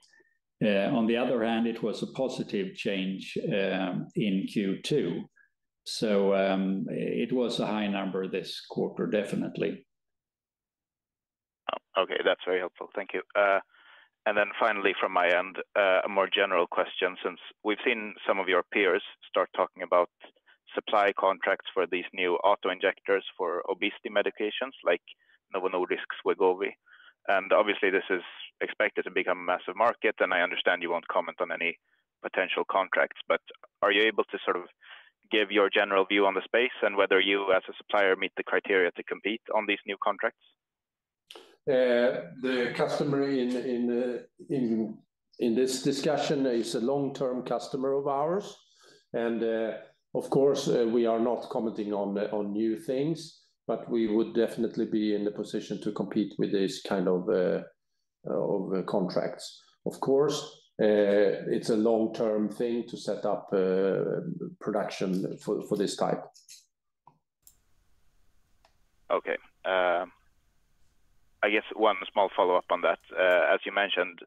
On 0.64 1.06
the 1.06 1.18
other 1.18 1.44
hand, 1.44 1.68
it 1.68 1.82
was 1.82 2.02
a 2.02 2.12
positive 2.14 2.76
change 2.76 3.38
in 3.38 4.48
Q2. 4.50 5.24
So, 5.86 6.34
um, 6.34 6.88
it 6.90 7.32
was 7.32 7.60
a 7.60 7.68
high 7.68 7.88
number 7.88 8.28
this 8.28 8.66
quarter, 8.68 9.06
definitely. 9.08 9.86
Oh, 11.72 12.04
okay, 12.04 12.18
that's 12.26 12.42
very 12.46 12.60
helpful. 12.60 12.90
Thank 12.96 13.12
you. 13.14 13.22
Uh, 13.36 13.60
and 14.26 14.36
then 14.36 14.48
finally, 14.60 14.94
from 15.00 15.14
my 15.14 15.28
end, 15.28 15.58
uh, 15.78 16.02
a 16.04 16.10
more 16.10 16.28
general 16.28 16.66
question, 16.66 17.16
since 17.24 17.40
we've 17.64 17.78
seen 17.86 18.16
some 18.28 18.40
of 18.40 18.50
your 18.50 18.64
peers 18.74 19.04
start 19.30 19.50
talking 19.56 19.84
about 19.84 20.10
supply 20.74 21.14
contracts 21.18 21.70
for 21.74 21.86
these 21.86 22.06
new 22.14 22.34
auto-injectors 22.38 23.24
for 23.38 23.62
obesity 23.70 24.10
medications, 24.10 24.74
like 24.84 25.02
Novo 25.54 25.70
Nordisk's 25.70 26.18
Wegovy. 26.26 26.74
And 27.28 27.54
obviously, 27.54 27.92
this 27.92 28.10
is 28.10 28.24
expected 28.62 29.04
to 29.04 29.12
become 29.12 29.40
a 29.40 29.52
massive 29.54 29.76
market, 29.76 30.16
and 30.20 30.34
I 30.34 30.42
understand 30.42 30.82
you 30.82 30.90
won't 30.90 31.08
comment 31.08 31.38
on 31.40 31.52
any 31.52 31.78
potential 32.24 32.64
contracts, 32.70 33.22
but 33.28 33.42
are 33.84 33.92
you 33.92 34.02
able 34.04 34.24
to 34.26 34.40
sort 34.44 34.58
of 34.58 34.64
give 35.32 35.52
your 35.52 35.70
general 35.70 36.06
view 36.06 36.26
on 36.26 36.34
the 36.34 36.42
space 36.44 36.78
and 36.82 36.96
whether 36.96 37.20
you, 37.20 37.52
as 37.56 37.64
a 37.70 37.74
supplier, 37.78 38.16
meet 38.16 38.32
the 38.38 38.44
criteria 38.44 38.92
to 38.92 39.04
compete 39.04 39.42
on 39.56 39.66
these 39.68 39.80
new 39.86 39.98
contracts? 40.04 40.40
Uh, 41.68 42.30
the 42.44 42.74
customer 42.76 43.24
uh, 43.24 44.20
in 45.40 45.56
this 45.56 45.82
discussion 45.82 46.46
is 46.46 46.76
a 46.76 46.80
long-term 46.80 47.44
customer 47.44 47.94
of 47.94 48.08
ours, 48.08 48.56
and 49.14 49.44
uh, 49.44 49.72
of 50.14 50.30
course, 50.30 50.68
we 50.68 51.08
are 51.08 51.20
not 51.20 51.50
commenting 51.50 51.92
on 51.92 52.18
on 52.18 52.54
new 52.54 52.78
things, 52.78 53.42
but 53.66 53.90
we 53.90 54.08
would 54.08 54.36
definitely 54.36 54.86
be 54.86 55.16
in 55.16 55.26
the 55.26 55.32
position 55.32 55.82
to 55.82 55.92
compete 55.92 56.36
with 56.38 56.52
this 56.52 56.84
kind 56.84 57.08
of 57.08 57.26
contracts. 58.86 59.60
Of 59.88 60.00
course, 60.00 60.38
Uh, 60.78 61.48
it's 61.48 61.70
a 61.70 61.76
long-term 61.78 62.50
thing 62.50 62.86
to 62.90 62.98
set 62.98 63.26
up 63.26 63.48
uh, 63.54 64.20
production 64.60 65.38
for 65.38 65.78
this 65.78 65.96
type. 65.96 66.22
Okay. 69.10 69.38
Um, 69.64 70.12
I 71.42 71.50
guess 71.50 71.64
one 71.76 71.96
small 72.12 72.30
follow-up 72.36 72.66
on 72.72 72.82
that. 72.82 73.00
Uh, 73.18 73.54
as 73.54 73.60
you 73.66 73.72
mentioned, 73.72 74.20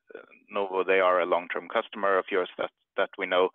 Novo, 0.50 0.84
they 0.84 1.00
are 1.00 1.20
a 1.20 1.26
long-term 1.26 1.68
customer 1.68 2.16
of 2.16 2.24
yours 2.30 2.48
that 2.56 2.70
that 2.96 3.10
we 3.18 3.26
know. 3.26 3.50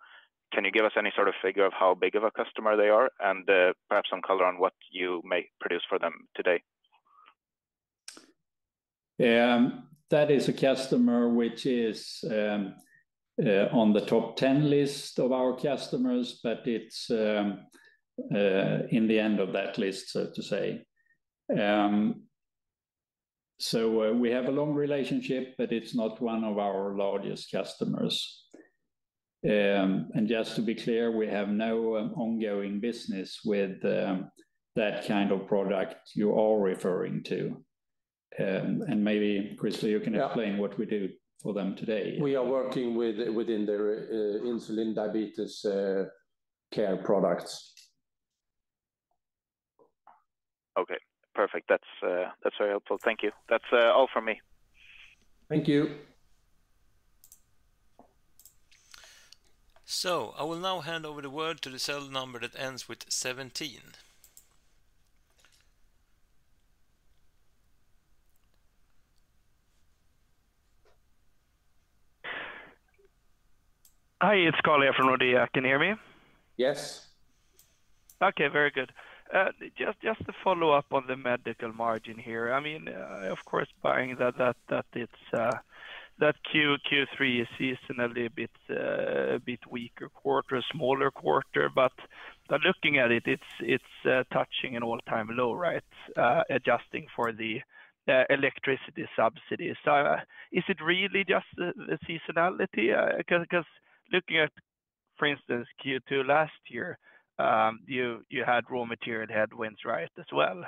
Can 0.52 0.64
you 0.64 0.70
give 0.70 0.84
us 0.84 0.92
any 0.96 1.10
sort 1.16 1.28
of 1.28 1.34
figure 1.42 1.66
of 1.66 1.72
how 1.72 1.94
big 1.94 2.14
of 2.14 2.22
a 2.22 2.30
customer 2.30 2.76
they 2.76 2.88
are, 2.88 3.10
and 3.20 3.44
perhaps 3.88 4.10
some 4.10 4.22
color 4.22 4.44
on 4.44 4.58
what 4.58 4.74
you 4.92 5.20
may 5.24 5.48
produce 5.60 5.82
for 5.88 5.98
them 5.98 6.28
today? 6.36 6.62
Um, 9.20 9.88
That 10.14 10.30
is 10.30 10.46
a 10.46 10.52
customer 10.52 11.28
which 11.28 11.66
is 11.66 12.22
um, 12.30 12.76
uh, 13.44 13.66
on 13.72 13.92
the 13.92 14.06
top 14.06 14.36
10 14.36 14.70
list 14.70 15.18
of 15.18 15.32
our 15.32 15.56
customers, 15.56 16.38
but 16.40 16.60
it's 16.66 17.10
um, 17.10 17.66
uh, 18.32 18.86
in 18.90 19.08
the 19.08 19.18
end 19.18 19.40
of 19.40 19.52
that 19.54 19.76
list, 19.76 20.10
so 20.10 20.30
to 20.32 20.40
say. 20.40 20.84
Um, 21.58 22.26
so, 23.58 24.04
uh, 24.04 24.12
we 24.12 24.30
have 24.30 24.46
a 24.46 24.52
long 24.52 24.72
relationship, 24.72 25.56
but 25.58 25.72
it's 25.72 25.96
not 25.96 26.22
one 26.22 26.44
of 26.44 26.58
our 26.58 26.96
largest 26.96 27.50
customers. 27.50 28.46
And 29.42 30.28
just 30.28 30.54
to 30.54 30.62
be 30.62 30.76
clear, 30.76 31.10
we 31.10 31.26
have 31.26 31.48
no 31.48 31.96
ongoing 32.14 32.78
business 32.78 33.40
with 33.44 33.82
that 33.82 35.06
kind 35.08 35.32
of 35.32 35.48
product 35.48 36.12
you 36.14 36.38
are 36.38 36.60
referring 36.60 37.24
to. 37.24 37.64
Um, 38.38 38.82
and 38.88 39.02
maybe, 39.04 39.56
Christer, 39.60 39.88
you 39.88 40.00
can 40.00 40.14
explain- 40.14 40.54
Yeah... 40.54 40.60
what 40.60 40.76
we 40.78 40.86
do 40.86 41.08
for 41.40 41.54
them 41.54 41.76
today. 41.76 42.18
We 42.20 42.36
are 42.36 42.44
working 42.44 42.96
with 42.96 43.16
within 43.28 43.66
their 43.66 43.84
uh, 43.90 44.44
insulin 44.50 44.94
diabetes 44.94 45.64
uh, 45.64 46.06
care 46.72 46.96
products. 46.96 47.72
Okay, 50.76 50.98
perfect. 51.34 51.68
That's, 51.68 51.92
uh, 52.02 52.30
that's 52.42 52.56
very 52.58 52.70
helpful. 52.70 52.98
Thank 52.98 53.22
you. 53.22 53.30
That's 53.48 53.70
all 53.72 54.08
from 54.12 54.24
me. 54.24 54.40
Thank 55.48 55.68
you. 55.68 55.90
So 59.84 60.34
I 60.36 60.42
will 60.44 60.58
now 60.58 60.80
hand 60.80 61.06
over 61.06 61.22
the 61.22 61.30
word 61.30 61.60
to 61.62 61.70
the 61.70 61.78
cell 61.78 62.08
number 62.08 62.40
that 62.40 62.58
ends 62.58 62.88
with 62.88 63.04
17. 63.08 63.80
Hi, 74.26 74.36
it's 74.36 74.56
Carl 74.64 74.80
here 74.80 74.94
from 74.94 75.08
Nordea. 75.08 75.46
Can 75.52 75.64
you 75.64 75.68
hear 75.68 75.78
me? 75.78 75.96
Yes. 76.56 77.08
Okay, 78.22 78.48
very 78.48 78.70
good. 78.70 78.90
Uh, 79.30 79.50
just 80.02 80.24
to 80.24 80.32
follow 80.42 80.70
up 80.70 80.86
on 80.92 81.04
the 81.06 81.14
medical 81.14 81.70
margin 81.74 82.16
here. 82.16 82.50
I 82.50 82.58
mean, 82.60 82.88
uh, 82.88 83.28
of 83.30 83.44
course, 83.44 83.68
buying 83.82 84.16
that 84.18 84.56
that 84.70 84.86
it's 84.94 85.12
uh, 85.34 85.50
that 86.20 86.36
Q3 86.50 87.42
is 87.42 87.48
seasonally 87.60 88.24
a 88.24 89.38
bit 89.44 89.60
weaker 89.70 90.08
quarter, 90.08 90.56
a 90.56 90.62
smaller 90.72 91.10
quarter, 91.10 91.68
but 91.74 91.92
looking 92.64 92.96
at 92.96 93.12
it, 93.12 93.24
it's 93.26 93.92
touching 94.32 94.74
an 94.74 94.82
all-time 94.82 95.28
low, 95.32 95.52
right? 95.52 95.84
Adjusting 96.48 97.08
for 97.14 97.30
the 97.30 97.60
electricity 98.30 99.06
subsidies. 99.14 99.76
So, 99.84 100.16
is 100.50 100.64
it 100.66 100.78
really 100.82 101.24
just 101.28 101.50
the 101.56 101.98
seasonality? 102.08 102.88
'Cause 103.26 103.66
looking 104.12 104.38
at, 104.38 104.50
for 105.18 105.26
instance, 105.26 105.66
Q2 105.84 106.26
last 106.26 106.52
year, 106.68 106.98
um, 107.38 107.80
you 107.86 108.22
had 108.46 108.64
raw 108.70 108.84
material 108.84 109.28
headwinds, 109.28 109.80
right, 109.84 110.10
as 110.18 110.26
well. 110.32 110.64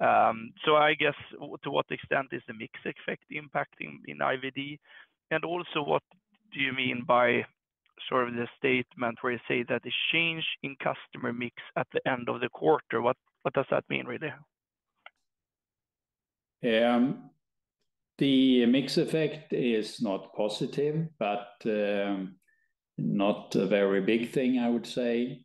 Um, 0.00 0.52
so 0.64 0.76
I 0.76 0.94
guess, 0.94 1.14
to 1.62 1.70
what 1.70 1.86
extent 1.90 2.28
is 2.32 2.42
the 2.46 2.54
mix 2.54 2.72
effect 2.84 3.24
impacting 3.30 4.00
in 4.06 4.18
IVD? 4.18 4.78
And 5.30 5.44
also, 5.44 5.82
what 5.82 6.02
do 6.52 6.60
you 6.60 6.72
mean 6.72 7.04
by 7.06 7.44
sort 8.08 8.28
of 8.28 8.34
the 8.34 8.48
statement 8.58 9.18
where 9.20 9.34
you 9.34 9.38
say 9.46 9.64
that 9.68 9.82
the 9.82 9.92
change 10.12 10.44
in 10.62 10.76
customer 10.76 11.32
mix 11.32 11.54
at 11.76 11.86
the 11.92 12.06
end 12.10 12.28
of 12.28 12.40
the 12.40 12.48
quarter, 12.48 13.00
what 13.00 13.16
does 13.54 13.66
that 13.70 13.84
mean, 13.88 14.06
really? 14.06 14.32
Um, 16.64 17.30
the 18.18 18.66
mix 18.66 18.98
effect 18.98 19.52
is 19.52 20.00
not 20.00 20.34
positive, 20.34 21.08
but 21.18 21.48
not 23.02 23.54
a 23.56 23.66
very 23.66 24.00
big 24.00 24.30
thing, 24.30 24.58
I 24.58 24.68
would 24.68 24.86
say. 24.86 25.44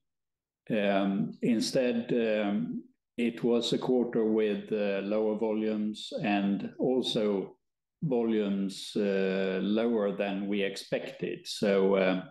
Um, 0.70 1.38
instead, 1.42 2.12
um, 2.12 2.84
it 3.18 3.44
was 3.44 3.74
a 3.74 3.78
quarter 3.78 4.26
with 4.26 4.72
uh, 4.72 5.02
lower 5.04 5.38
volumes 5.38 6.10
and 6.24 6.72
also 6.80 7.58
volumes 8.04 8.92
uh, 8.96 9.60
lower 9.62 10.16
than 10.16 10.48
we 10.48 10.62
expected. 10.62 11.40
So, 11.46 11.98
um, 11.98 12.24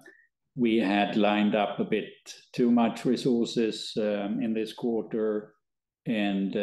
we 0.57 0.79
had 0.79 1.17
lined 1.17 1.55
up 1.55 1.79
a 1.79 1.85
bit 1.85 2.09
too 2.55 2.71
much 2.71 3.05
resources 3.05 3.93
in 3.97 4.55
this 4.55 4.73
quarter, 4.73 5.53
and 6.07 6.55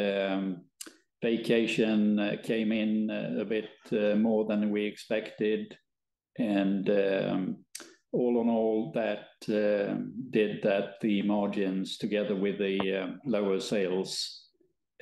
vacation 1.21 2.19
uh, 2.19 2.35
came 2.43 2.71
in 2.71 3.09
a 3.39 3.45
bit 3.45 3.69
more 4.17 4.45
than 4.45 4.71
we 4.71 4.85
expected. 4.85 5.77
And 6.39 6.89
all 8.13 8.41
in 8.41 8.49
all, 8.49 8.91
that 8.93 9.29
um, 9.49 10.13
did 10.29 10.61
that 10.61 11.01
the 11.01 11.23
margins, 11.23 11.97
together 11.97 12.35
with 12.35 12.59
the 12.59 13.01
um, 13.01 13.19
lower 13.25 13.59
sales, 13.59 14.49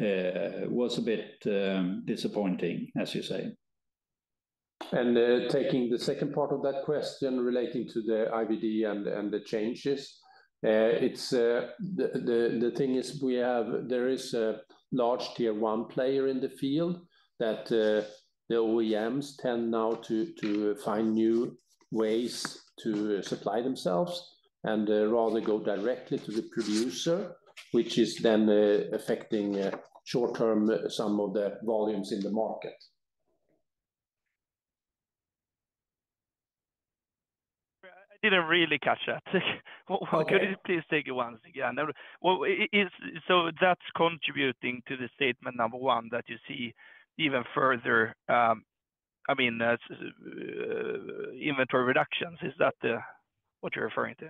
uh, 0.01 0.67
was 0.67 0.97
a 0.97 1.01
bit 1.01 1.35
um, 1.45 2.03
disappointing, 2.05 2.89
as 2.97 3.13
you 3.13 3.21
say. 3.21 3.51
And 4.93 5.17
uh, 5.17 5.49
taking 5.49 5.89
the 5.89 5.99
second 5.99 6.33
part 6.33 6.51
of 6.51 6.63
that 6.63 6.83
question 6.85 7.39
relating 7.39 7.87
to 7.89 8.01
the 8.01 8.29
IVD 8.33 8.87
and 8.89 9.31
the 9.31 9.41
changes, 9.41 10.17
uh, 10.65 10.95
it's 11.05 11.29
the 11.29 12.73
thing 12.77 12.95
is 12.95 13.21
we 13.21 13.35
have 13.35 13.89
there 13.89 14.07
is 14.07 14.33
a 14.33 14.61
large 14.91 15.33
Tier 15.35 15.53
1 15.53 15.85
player 15.85 16.27
in 16.27 16.39
the 16.39 16.49
field 16.49 17.01
that 17.39 17.65
the 17.67 18.05
OEMs 18.51 19.37
tend 19.39 19.71
now 19.71 19.93
to 19.93 20.75
find 20.83 21.13
new 21.13 21.57
ways 21.91 22.61
to 22.83 23.17
uh, 23.17 23.21
supply 23.21 23.61
themselves 23.61 24.35
and 24.63 24.89
uh, 24.89 25.07
rather 25.07 25.41
go 25.41 25.59
directly 25.59 26.17
to 26.19 26.31
the 26.31 26.43
producer, 26.53 27.35
which 27.71 27.97
is 27.97 28.17
then 28.17 28.49
uh, 28.49 28.95
affecting 28.95 29.71
short 30.05 30.35
term 30.35 30.69
some 30.89 31.19
of 31.19 31.33
the 31.33 31.57
volumes 31.63 32.11
in 32.11 32.21
the 32.21 32.31
market. 32.31 32.75
I 37.83 38.27
didn't 38.27 38.45
really 38.45 38.79
catch 38.79 38.99
that. 39.07 39.23
Okay. 40.13 40.39
Could 40.39 40.49
you 40.49 40.55
please 40.65 40.83
take 40.89 41.07
it 41.07 41.11
once 41.11 41.39
again? 41.49 41.75
Well, 42.21 42.39
so 43.27 43.51
that's 43.59 43.81
contributing 43.97 44.81
to 44.87 44.95
the 44.95 45.09
statement 45.15 45.57
number 45.57 45.75
one, 45.75 46.07
that 46.11 46.23
you 46.27 46.37
see 46.47 46.73
even 47.17 47.43
further, 47.53 48.15
um, 48.29 48.63
I 49.31 49.33
mean, 49.37 49.61
uh, 49.61 49.77
inventory 51.41 51.85
reductions. 51.85 52.37
Is 52.43 52.53
that 52.59 52.73
what 53.61 53.75
you're 53.75 53.85
referring 53.85 54.15
to? 54.19 54.29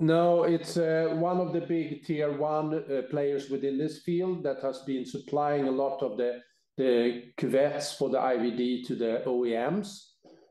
No, 0.00 0.44
it's 0.44 0.76
uh, 0.76 1.08
one 1.14 1.38
of 1.38 1.52
the 1.52 1.60
big 1.60 2.04
tier 2.04 2.32
one 2.32 2.72
uh, 2.72 3.02
players 3.10 3.50
within 3.50 3.76
this 3.76 4.02
field 4.04 4.44
that 4.44 4.62
has 4.62 4.78
been 4.86 5.04
supplying 5.04 5.68
a 5.68 5.70
lot 5.70 6.02
of 6.02 6.16
the 6.16 6.40
cuvettes 7.36 7.98
for 7.98 8.08
the 8.08 8.18
IVD 8.18 8.86
to 8.86 8.94
the 8.94 9.22
OEMs. 9.26 10.04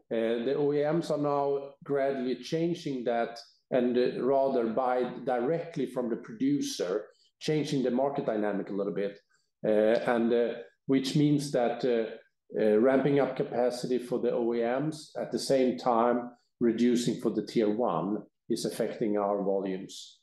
The 0.09 0.55
OEMs 0.57 1.09
are 1.09 1.17
now 1.17 1.71
gradually 1.83 2.35
changing 2.35 3.05
that 3.05 3.39
and 3.71 3.97
rather 4.21 4.67
buy 4.67 5.09
directly 5.25 5.87
from 5.87 6.09
the 6.09 6.17
producer, 6.17 7.05
changing 7.39 7.83
the 7.83 7.91
market 7.91 8.25
dynamic 8.25 8.69
a 8.69 8.73
little 8.73 8.93
bit. 8.93 9.17
And 9.63 10.55
which 10.87 11.15
means 11.15 11.51
that 11.51 11.85
Uh, 12.55 12.79
ramping 12.79 13.19
up 13.19 13.35
capacity 13.35 13.97
for 13.97 14.19
the 14.19 14.29
OEMs 14.29 15.09
at 15.19 15.31
the 15.31 15.39
same 15.39 15.77
time 15.77 16.31
reducing 16.61 17.19
for 17.19 17.29
the 17.29 17.45
tier 17.45 17.69
one 17.69 18.23
is 18.49 18.63
affecting 18.63 19.17
our 19.17 19.43
volumes. 19.43 20.19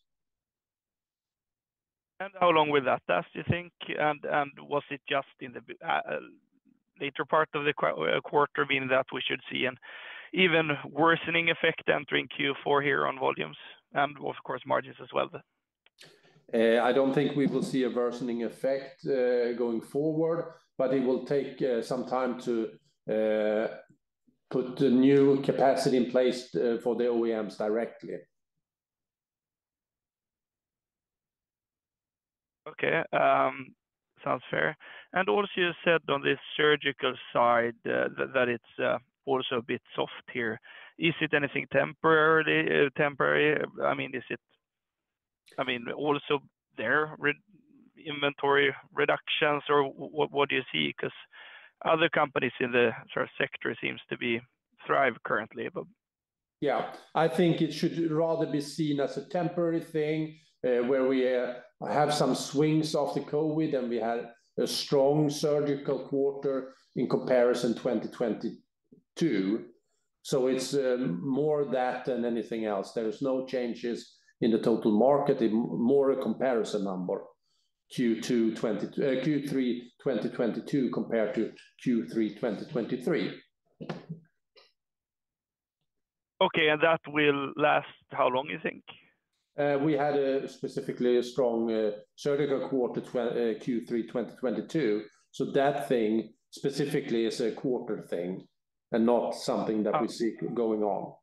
And 2.21 2.33
how 2.41 2.49
long 2.49 2.71
will 2.71 2.85
that 2.85 3.03
last, 3.09 3.29
do 3.35 3.41
you 3.41 3.45
think? 3.49 3.73
And 3.99 4.21
was 4.59 4.83
it 4.91 5.03
just 5.07 5.27
in 5.41 5.53
the 5.53 5.87
uh, 5.87 6.01
later 6.99 7.27
part 7.29 7.51
of 7.55 7.65
the 7.65 7.75
uh, 7.87 8.21
quarter, 8.23 8.65
meaning 8.69 8.89
that 8.89 9.07
we 9.13 9.21
should 9.21 9.41
see 9.53 9.67
an 9.67 9.77
even 10.33 10.71
worsening 10.91 11.51
effect 11.51 11.83
entering 11.89 12.29
Q4 12.29 12.83
here 12.83 13.07
on 13.07 13.19
volumes 13.19 13.59
and 13.93 14.17
of 14.17 14.35
course, 14.45 14.63
margins 14.67 14.97
as 15.03 15.09
well? 15.13 15.31
I 16.55 16.93
don't 16.93 17.13
think 17.13 17.37
we 17.37 17.47
will 17.47 17.63
see 17.63 17.83
a 17.83 17.91
worsening 17.91 18.45
effect 18.45 19.05
going 19.05 19.81
forward, 19.81 20.55
but 20.77 20.93
it 20.93 21.05
will 21.05 21.25
take 21.25 21.61
uh, 21.63 21.83
some 21.83 22.07
time 22.07 22.41
to 22.41 22.69
uh, 23.11 23.69
put 24.51 24.77
the 24.77 24.91
new 24.91 25.41
capacity 25.43 25.97
in 25.97 26.11
place 26.11 26.55
uh, 26.55 26.79
for 26.83 26.97
the 26.97 27.05
OEMs 27.05 27.59
directly. 27.59 28.17
Okay, 32.67 33.03
um, 33.13 33.75
sounds 34.25 34.43
fair. 34.51 34.77
And 35.13 35.29
also, 35.29 35.51
you 35.57 35.71
said 35.85 36.01
on 36.09 36.23
this 36.23 36.39
surgical 36.57 37.15
side, 37.33 37.75
that 37.85 38.49
it's 38.49 39.01
also 39.27 39.57
a 39.59 39.63
bit 39.63 39.83
soft 39.95 40.13
here. 40.33 40.59
Is 40.99 41.15
it 41.21 41.35
anything 41.35 41.67
temporary? 41.71 43.63
I 43.85 43.95
mean, 43.95 44.15
is 44.15 44.25
it, 44.31 44.41
I 45.59 45.65
mean, 45.65 45.87
also 45.95 46.41
there 46.77 47.17
inventory 48.07 48.75
reductions, 48.93 49.63
or 49.69 49.85
what 49.85 50.49
do 50.49 50.57
you 50.57 50.63
see? 50.73 50.89
Because 50.97 51.13
other 51.85 52.09
companies 52.09 52.53
in 52.61 52.73
the 52.73 52.91
sort 53.13 53.25
of 53.25 53.31
sector 53.39 53.75
seems 53.81 54.01
to 54.09 54.17
be 54.17 54.41
thrive 54.87 55.17
currently, 55.25 55.69
but- 55.73 55.85
Yeah, 56.61 56.93
I 57.15 57.29
think 57.29 57.61
it 57.61 57.73
should 57.73 58.11
rather 58.11 58.47
be 58.47 58.61
seen 58.61 59.01
as 59.01 59.17
a 59.17 59.29
temporary 59.29 59.81
thing, 59.81 60.39
uh, 60.65 60.83
where 60.85 61.07
we 61.07 61.35
uh, 61.37 61.55
have 61.87 62.15
some 62.15 62.35
swings 62.35 62.93
the 63.15 63.21
COVID, 63.21 63.75
and 63.75 63.89
we 63.91 63.99
had 63.99 64.31
a 64.59 64.67
strong 64.67 65.29
surgical 65.31 65.99
quarter 66.09 66.75
in 66.97 67.09
comparison 67.09 67.75
2022. 67.75 69.65
So 70.23 70.47
it's 70.47 70.73
uh, 70.75 70.97
more 71.21 71.67
that 71.67 72.07
than 72.07 72.25
anything 72.25 72.65
else. 72.65 72.93
There 72.93 73.09
is 73.09 73.21
no 73.21 73.45
changes 73.47 74.17
in 74.41 74.51
the 74.51 74.59
total 74.59 74.93
market, 74.93 75.43
more 75.53 76.13
a 76.13 76.17
comparison 76.23 76.85
number, 76.85 77.25
Q3 77.93 78.57
2022 80.03 80.87
uh, 80.87 80.95
compared 80.95 81.35
to 81.35 81.53
Q3 81.87 82.35
2023. 82.35 83.41
Okay, 86.43 86.69
and 86.69 86.81
that 86.83 87.01
will 87.09 87.53
last 87.57 87.87
how 88.11 88.29
long, 88.29 88.47
you 88.49 88.59
think? 88.63 88.83
Uh, 89.57 89.79
we 89.81 89.93
had 89.93 90.17
a 90.17 90.49
specifically 90.49 91.17
a 91.19 91.23
strong 91.23 91.71
uh, 91.73 91.91
surgical 92.17 92.69
quarter, 92.69 93.01
Q3 93.01 93.89
2022. 93.89 95.05
So 95.31 95.45
that 95.53 95.89
thing 95.89 96.33
specifically 96.51 97.27
is 97.27 97.41
a 97.41 97.53
quarter 97.53 98.03
thing 98.03 98.47
and 98.93 99.07
not 99.07 99.35
something 99.35 99.83
that 99.83 100.01
we 100.01 100.07
ah. 100.07 100.11
see 100.11 100.33
going 100.55 100.83
on. 100.83 101.15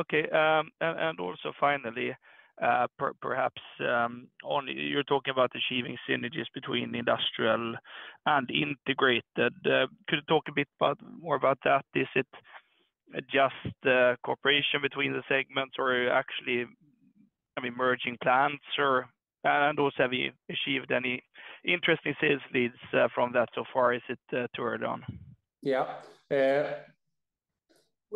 Okay, 0.00 0.26
um, 0.30 0.70
and 0.80 1.20
also 1.20 1.52
finally, 1.60 2.16
Uh, 2.62 2.86
perhaps, 3.20 3.60
um, 3.80 4.28
you're 4.68 5.02
talking 5.02 5.32
about 5.32 5.50
achieving 5.56 5.96
synergies 6.08 6.46
between 6.54 6.94
industrial 6.94 7.74
and 8.26 8.50
integrated. 8.50 9.24
Uh, 9.66 9.86
could 10.06 10.16
you 10.16 10.28
talk 10.28 10.44
a 10.48 10.52
bit 10.54 10.68
more 11.20 11.34
about 11.34 11.58
that? 11.64 11.84
Is 11.94 12.06
it 12.14 12.26
just 13.32 13.86
uh, 13.86 14.14
cooperation 14.24 14.80
between 14.80 15.12
the 15.12 15.22
segments 15.28 15.74
or 15.76 16.08
actually, 16.10 16.66
I 17.56 17.60
mean, 17.60 17.76
merging. 17.76 18.16
And 18.24 19.78
also, 19.78 19.96
have 19.98 20.12
you 20.12 20.30
achieved 20.48 20.92
any 20.92 21.20
interesting 21.64 22.14
sales 22.20 22.42
leads 22.54 22.76
from 23.12 23.32
that 23.32 23.48
so 23.56 23.64
far? 23.72 23.92
Is 23.94 24.02
it 24.08 24.20
too 24.54 24.62
early 24.62 24.84
on? 24.84 25.02
Yeah. 26.30 26.74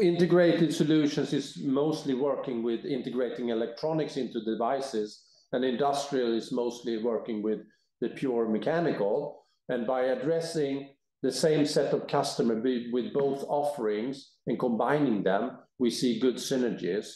Integrated 0.02 0.74
Solutions 0.74 1.32
is 1.32 1.58
mostly 1.64 2.12
working 2.12 2.62
with 2.62 2.84
integrating 2.84 3.48
electronics 3.48 4.18
into 4.18 4.44
devices, 4.44 5.22
and 5.52 5.64
industrial 5.64 6.34
is 6.36 6.52
mostly 6.52 7.02
working 7.02 7.42
with 7.42 7.60
the 8.00 8.10
pure 8.10 8.46
mechanical. 8.46 9.46
And 9.68 9.86
by 9.86 10.02
addressing 10.02 10.90
the 11.22 11.32
same 11.32 11.64
set 11.64 11.94
of 11.94 12.08
customer 12.08 12.60
with 12.92 13.14
both 13.14 13.42
offerings 13.48 14.32
and 14.46 14.58
combining 14.58 15.22
them, 15.22 15.58
we 15.78 15.90
see 15.90 16.20
good 16.20 16.36
synergies. 16.36 17.10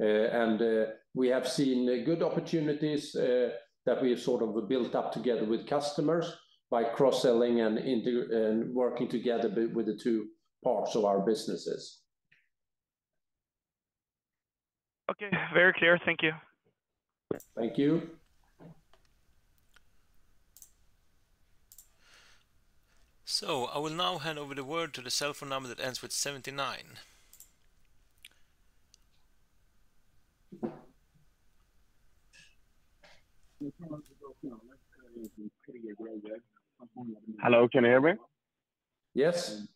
Uh, 0.00 0.06
and 0.06 0.62
uh, 0.62 0.86
we 1.14 1.28
have 1.28 1.46
seen 1.46 1.88
uh, 1.88 2.04
good 2.04 2.22
opportunities 2.22 3.12
that 3.12 4.02
we 4.02 4.10
have 4.10 4.20
sort 4.20 4.42
of 4.42 4.68
built 4.68 4.94
up 4.94 5.12
together 5.12 5.44
with 5.44 5.66
customers 5.66 6.32
by 6.70 6.84
cross-selling 6.84 7.60
and 7.60 8.74
working 8.74 9.08
together 9.08 9.50
with 9.74 9.86
the 9.86 9.98
two 10.02 10.26
parts 10.64 10.96
of 10.96 11.04
our 11.04 11.20
businesses. 11.20 12.03
Okay, 15.10 15.30
very 15.52 15.72
clear. 15.74 15.98
Thank 16.04 16.22
you. 16.22 16.32
Thank 17.56 17.76
you. 17.76 18.08
So 23.24 23.64
I 23.66 23.78
will 23.78 23.90
now 23.90 24.18
hand 24.18 24.38
over 24.38 24.54
the 24.54 24.64
word 24.64 24.94
to 24.94 25.00
the 25.00 25.10
cell 25.10 25.32
phone 25.32 25.48
number 25.48 25.68
that 25.68 25.80
ends 25.80 26.00
with 26.00 26.12
79. 26.12 26.76
Hello, 37.42 37.68
can 37.68 37.84
you 37.84 37.90
hear 37.90 38.00
me? 38.00 38.12
Yes. 39.14 39.66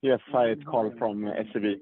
Yes. 0.00 0.20
Hi, 0.32 0.46
it's 0.46 0.62
Carl 0.64 0.92
from 0.98 1.26
SEB. 1.52 1.80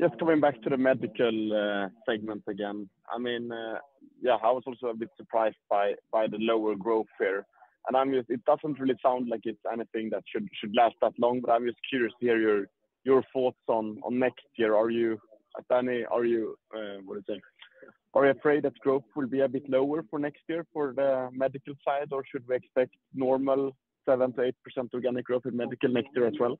Just 0.00 0.18
coming 0.18 0.40
back 0.40 0.62
to 0.62 0.70
the 0.70 0.76
medical 0.76 1.52
uh, 1.52 1.88
segment 2.08 2.42
again. 2.48 2.88
I 3.12 3.18
mean, 3.18 3.50
uh, 3.50 3.78
yeah, 4.22 4.36
I 4.42 4.50
was 4.52 4.62
also 4.66 4.88
a 4.88 4.94
bit 4.94 5.10
surprised 5.16 5.56
by 5.68 5.94
by 6.12 6.26
the 6.28 6.38
lower 6.38 6.76
growth 6.76 7.12
here. 7.18 7.44
And 7.88 8.14
it 8.14 8.44
doesn't 8.44 8.78
really 8.78 8.96
sound 9.02 9.28
like 9.28 9.40
it's 9.44 9.58
anything 9.72 10.10
that 10.10 10.22
should 10.30 10.46
should 10.58 10.74
last 10.76 10.94
that 11.00 11.14
long, 11.18 11.40
but 11.40 11.52
I'm 11.52 11.66
just 11.66 11.78
curious 11.88 12.12
to 12.20 12.26
hear 12.26 12.38
your 13.04 13.24
thoughts 13.32 13.64
on 13.66 13.98
on 14.04 14.18
next 14.18 14.46
year. 14.56 14.74
Are 14.76 14.90
you 14.90 15.18
afraid 18.30 18.62
that 18.64 18.78
growth 18.80 19.04
will 19.16 19.26
be 19.26 19.40
a 19.40 19.48
bit 19.48 19.68
lower 19.68 20.04
for 20.10 20.18
next 20.18 20.42
year 20.48 20.64
for 20.72 20.92
the 20.94 21.28
medical 21.32 21.74
side, 21.84 22.08
or 22.12 22.22
should 22.30 22.46
we 22.48 22.56
expect 22.56 22.94
normal 23.14 23.76
7%-8% 24.08 24.52
organic 24.94 25.24
growth 25.24 25.46
in 25.46 25.56
medical 25.56 25.90
next 25.90 26.10
year 26.14 26.26
as 26.26 26.34
well? 26.40 26.58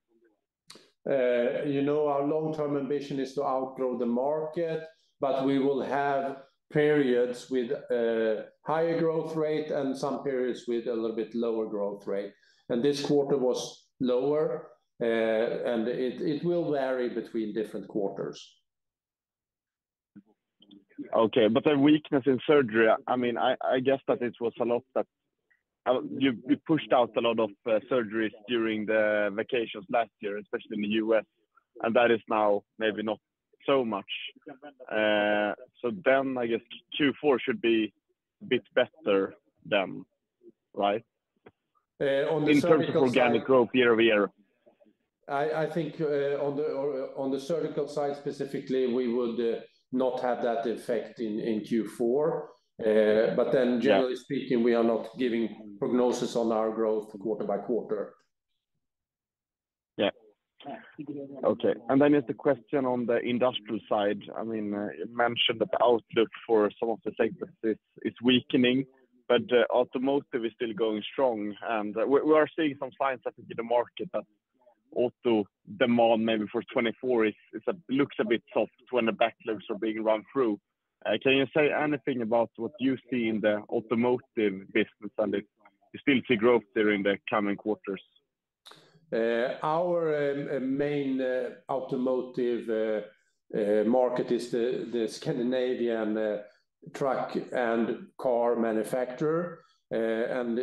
Uh, 1.08 1.64
you 1.64 1.82
know, 1.82 2.06
our 2.08 2.26
long-term 2.26 2.76
ambition 2.76 3.18
is 3.18 3.34
to 3.34 3.42
outgrow 3.42 3.98
the 3.98 4.06
market, 4.06 4.84
but 5.20 5.44
we 5.46 5.58
will 5.58 5.82
have 5.82 6.42
periods 6.70 7.48
with 7.50 7.70
a 7.70 8.44
higher 8.66 8.98
growth 8.98 9.34
rate 9.34 9.70
and 9.70 9.96
some 9.96 10.22
periods 10.22 10.64
with 10.68 10.86
a 10.86 10.92
little 10.92 11.16
bit 11.16 11.34
lower 11.34 11.66
growth 11.66 12.06
rate. 12.06 12.32
And 12.68 12.82
this 12.82 13.00
quarter 13.00 13.38
was 13.38 13.88
lower, 14.00 14.68
uh, 15.02 15.06
and 15.06 15.88
it 15.88 16.44
will 16.44 16.70
vary 16.70 17.08
between 17.08 17.54
different 17.54 17.88
quarters. 17.88 18.38
Okay, 21.16 21.48
but 21.48 21.64
the 21.64 21.78
weakness 21.78 22.24
in 22.26 22.38
surgery, 22.46 22.88
I 23.06 23.16
mean, 23.16 23.38
I 23.38 23.80
guess 23.82 24.00
that 24.08 24.20
it 24.20 24.34
was 24.40 24.52
a 24.60 24.64
lot 24.64 24.82
that 24.94 25.06
Uh, 25.88 26.00
you 26.18 26.34
pushed 26.66 26.92
out 26.92 27.10
a 27.16 27.20
lot 27.20 27.38
of 27.38 27.50
uh, 27.66 27.78
surgeries 27.90 28.32
during 28.46 28.84
the 28.84 29.30
vacations 29.32 29.84
last 29.90 30.10
year, 30.20 30.36
especially 30.38 30.76
in 30.76 30.82
the 30.82 30.96
U.S., 31.04 31.24
and 31.82 31.94
that 31.94 32.10
is 32.10 32.20
now 32.28 32.62
maybe 32.78 33.02
not 33.02 33.18
so 33.66 33.84
much. 33.84 34.10
Uh, 34.90 35.52
so 35.80 35.90
then 36.04 36.36
I 36.36 36.46
guess 36.46 36.60
Q4 37.00 37.38
should 37.40 37.60
be 37.60 37.92
a 38.42 38.44
bit 38.46 38.62
better 38.74 39.34
than, 39.64 40.04
right? 40.74 41.04
On 42.00 42.44
the 42.44 42.50
in 42.50 42.60
terms 42.60 42.88
of 42.88 42.96
organic 42.96 43.44
growth 43.44 43.70
year-over-year? 43.72 44.30
I 45.28 45.66
think 45.66 46.00
on 46.00 47.30
the 47.30 47.40
surgical 47.40 47.88
side 47.88 48.16
specifically, 48.16 48.92
we 48.92 49.12
would 49.12 49.62
not 49.92 50.20
have 50.20 50.42
that 50.42 50.66
effect 50.66 51.20
in 51.20 51.60
Q4. 51.60 52.42
Uh, 52.80 53.34
but 53.34 53.50
then 53.50 53.80
generally 53.80 54.14
speaking, 54.14 54.62
we 54.62 54.74
are 54.74 54.84
not 54.84 55.08
giving 55.18 55.76
prognosis 55.78 56.36
on 56.36 56.52
our 56.52 56.70
growth 56.70 57.10
quarter 57.20 57.44
by 57.44 57.58
quarter. 57.58 58.14
Yeah. 59.96 60.10
Okay. 61.44 61.74
And 61.88 62.00
then 62.00 62.14
it's 62.14 62.28
the 62.28 62.34
question 62.34 62.84
on 62.84 63.06
the 63.06 63.18
industrial 63.18 63.80
side. 63.88 64.20
I 64.36 64.44
mean, 64.44 64.74
uh, 64.74 64.88
you 64.96 65.06
mentioned 65.10 65.60
that 65.60 65.72
the 65.72 65.82
outlook 65.82 66.28
for 66.46 66.70
some 66.78 66.90
of 66.90 66.98
the 67.04 67.12
segments 67.16 67.56
is 68.02 68.14
weakening, 68.22 68.84
but 69.28 69.42
uh, 69.52 69.64
automotive 69.74 70.44
is 70.44 70.52
still 70.54 70.72
going 70.72 71.02
strong. 71.12 71.52
And 71.68 71.96
we 72.06 72.34
are 72.34 72.48
seeing 72.56 72.76
some 72.78 72.90
signs 73.00 73.20
I 73.26 73.30
think 73.32 73.48
in 73.50 73.56
the 73.56 73.64
market 73.64 74.08
that 74.12 74.24
auto 74.94 75.44
demand 75.78 76.24
maybe 76.24 76.44
for 76.50 76.62
2024 76.62 77.30
looks 77.90 78.16
a 78.20 78.24
bit 78.24 78.42
soft 78.54 78.72
when 78.90 79.06
the 79.06 79.12
backlogs 79.12 79.68
are 79.70 79.78
being 79.78 80.02
run 80.02 80.22
through. 80.32 80.58
Eh, 81.06 81.18
Can 81.22 81.32
you 81.32 81.46
say 81.54 81.70
anything 81.70 82.22
about 82.22 82.50
what 82.56 82.72
you 82.80 82.96
see 83.10 83.28
in 83.28 83.40
the 83.40 83.62
automotive 83.68 84.72
business 84.72 85.12
and 85.18 85.34
if 85.34 85.44
you 85.92 86.00
still 86.00 86.20
see 86.26 86.36
growth 86.36 86.64
there 86.74 86.90
in 86.90 87.02
the 87.02 87.16
coming 87.30 87.56
quarters? 87.56 88.02
Eh, 89.12 89.54
our 89.62 90.12
eh, 90.14 90.58
main 90.58 91.22
automotive 91.70 93.04
market 93.86 94.32
is 94.32 94.50
the 94.50 95.08
Scandinavian 95.08 96.40
truck 96.92 97.36
and 97.52 98.08
car 98.18 98.56
manufacturer. 98.56 99.60
And 99.90 100.58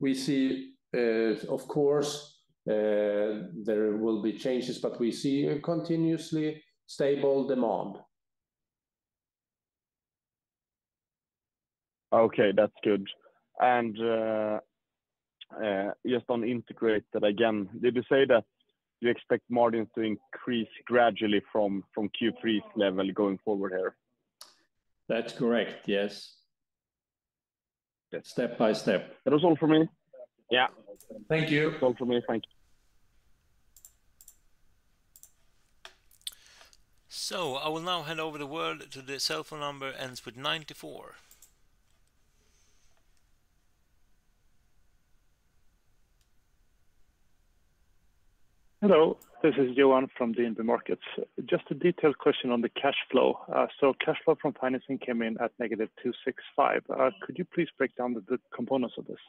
we 0.00 0.14
see, 0.14 0.74
of 0.92 1.68
course, 1.68 2.42
there 2.66 3.96
will 3.96 4.20
be 4.20 4.34
changes, 4.34 4.78
but 4.78 5.00
we 5.00 5.12
see 5.12 5.46
a 5.46 5.60
continuously 5.60 6.62
stable 6.86 7.46
demand. 7.46 7.96
Okay, 12.14 12.52
that's 12.54 12.72
good. 12.84 13.06
And 13.60 13.98
uh, 14.00 14.60
uh, 15.62 15.90
just 16.06 16.24
on 16.28 16.44
Integrated 16.44 17.04
again, 17.22 17.68
did 17.82 17.96
you 17.96 18.02
say 18.08 18.24
that 18.26 18.44
you 19.00 19.10
expect 19.10 19.42
margins 19.50 19.88
to 19.96 20.02
increase 20.02 20.68
gradually 20.86 21.42
from 21.52 21.82
from 21.92 22.08
Q3's 22.10 22.62
level 22.76 23.10
going 23.12 23.38
forward 23.44 23.72
here? 23.72 23.96
That's 25.08 25.32
correct, 25.32 25.88
yes. 25.88 26.36
Step 28.22 28.56
by 28.56 28.72
step. 28.72 29.16
That 29.24 29.32
was 29.32 29.42
all 29.42 29.56
for 29.56 29.66
me. 29.66 29.88
Yeah. 30.48 30.68
Thank 31.28 31.50
you. 31.50 31.70
That's 31.70 31.82
all 31.82 31.94
for 31.94 32.06
me. 32.06 32.22
Thank 32.28 32.44
you. 32.46 32.54
So 37.08 37.56
I 37.56 37.68
will 37.68 37.80
now 37.80 38.02
hand 38.02 38.20
over 38.20 38.38
the 38.38 38.46
word 38.46 38.92
to 38.92 39.02
the 39.02 39.18
cell 39.18 39.42
phone 39.42 39.60
number 39.60 39.92
ends 39.98 40.24
with 40.24 40.36
94. 40.36 41.14
Hello, 48.86 49.16
this 49.42 49.54
is 49.56 49.74
Johan 49.74 50.08
from 50.14 50.34
DNB 50.34 50.62
Markets. 50.62 51.00
Just 51.46 51.64
a 51.70 51.74
detailed 51.74 52.18
question 52.18 52.50
on 52.50 52.60
the 52.60 52.68
cash 52.68 52.98
flow. 53.10 53.38
Uh, 53.50 53.66
so 53.80 53.94
cash 54.04 54.18
flow 54.22 54.36
from 54.42 54.52
financing 54.60 54.98
came 54.98 55.22
in 55.22 55.38
at 55.40 55.52
-265. 55.58 56.82
Uh, 56.90 57.10
could 57.22 57.38
you 57.38 57.46
please 57.46 57.70
break 57.78 57.96
down 57.96 58.12
the 58.12 58.38
components 58.54 58.98
of 58.98 59.06
this? 59.06 59.22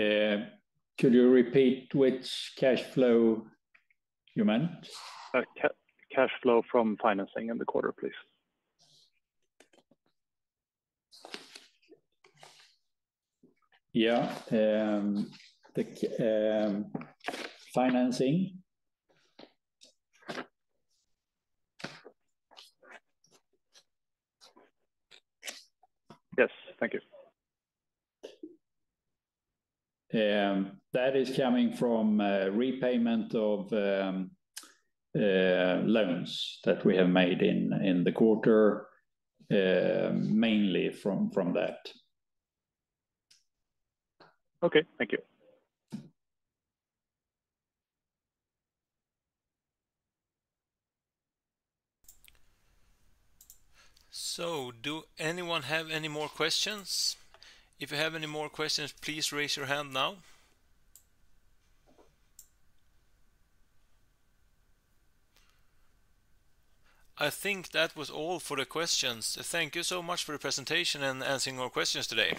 Uh, 0.00 0.46
could 0.96 1.12
you 1.12 1.28
repeat 1.28 1.92
which 1.92 2.52
cash 2.56 2.84
flow 2.84 3.44
you 4.36 4.44
meant? 4.44 4.88
Cash 6.12 6.34
flow 6.40 6.62
from 6.70 6.96
financing 6.98 7.48
in 7.48 7.58
the 7.58 7.64
quarter, 7.64 7.90
please. 7.90 8.20
Yeah. 13.92 14.32
Um, 14.52 15.32
The 15.74 16.66
um, 16.66 16.92
financing. 17.74 18.58
Yes, 26.38 26.50
thank 26.78 26.94
you. 26.94 27.00
Um, 30.14 30.80
that 30.92 31.16
is 31.16 31.36
coming 31.36 31.72
from 31.72 32.20
uh, 32.20 32.46
repayment 32.52 33.34
of 33.34 33.72
um, 33.72 34.30
uh, 35.16 35.82
loans 35.84 36.60
that 36.64 36.84
we 36.84 36.96
have 36.96 37.08
made 37.08 37.42
in 37.42 38.04
the 38.04 38.12
quarter, 38.12 38.86
mainly 39.50 40.90
from 40.92 41.30
that. 41.54 41.78
Okay, 44.62 44.84
thank 44.98 45.12
you. 45.12 45.18
So 54.36 54.72
do 54.82 55.04
anyone 55.16 55.62
have 55.62 55.92
any 55.92 56.08
more 56.08 56.26
questions? 56.26 57.14
If 57.78 57.92
you 57.92 57.98
have 57.98 58.16
any 58.16 58.26
more 58.26 58.48
questions, 58.48 58.92
please 59.00 59.32
raise 59.32 59.56
your 59.56 59.66
hand 59.66 59.92
now. 59.92 60.16
I 67.16 67.30
think 67.30 67.70
that 67.70 67.96
was 67.96 68.10
all 68.10 68.40
for 68.40 68.56
the 68.56 68.64
questions. 68.64 69.38
Thank 69.40 69.76
you 69.76 69.84
so 69.84 70.02
much 70.02 70.24
for 70.24 70.32
the 70.32 70.40
presentation 70.40 71.04
and 71.04 71.22
answering 71.22 71.60
our 71.60 71.70
questions 71.70 72.08
today. 72.08 72.36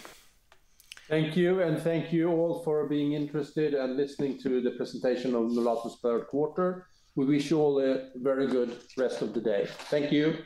Thank 1.07 1.37
you, 1.37 1.61
and 1.61 1.81
thank 1.81 2.11
you 2.11 2.29
all 2.29 2.61
for 2.65 2.89
being 2.89 3.13
interested 3.13 3.73
and 3.73 3.95
listening 3.95 4.37
to 4.39 4.61
the 4.61 4.71
presentation 4.71 5.33
of 5.33 5.43
Nolato's 5.43 5.97
third 6.01 6.27
quarter. 6.27 6.87
We 7.15 7.23
wish 7.23 7.49
you 7.51 7.61
all 7.61 7.79
a 7.79 8.09
very 8.15 8.47
good 8.47 8.75
rest 8.97 9.21
of 9.21 9.33
the 9.33 9.39
day. 9.39 9.69
Thank 9.89 10.11
you. 10.11 10.43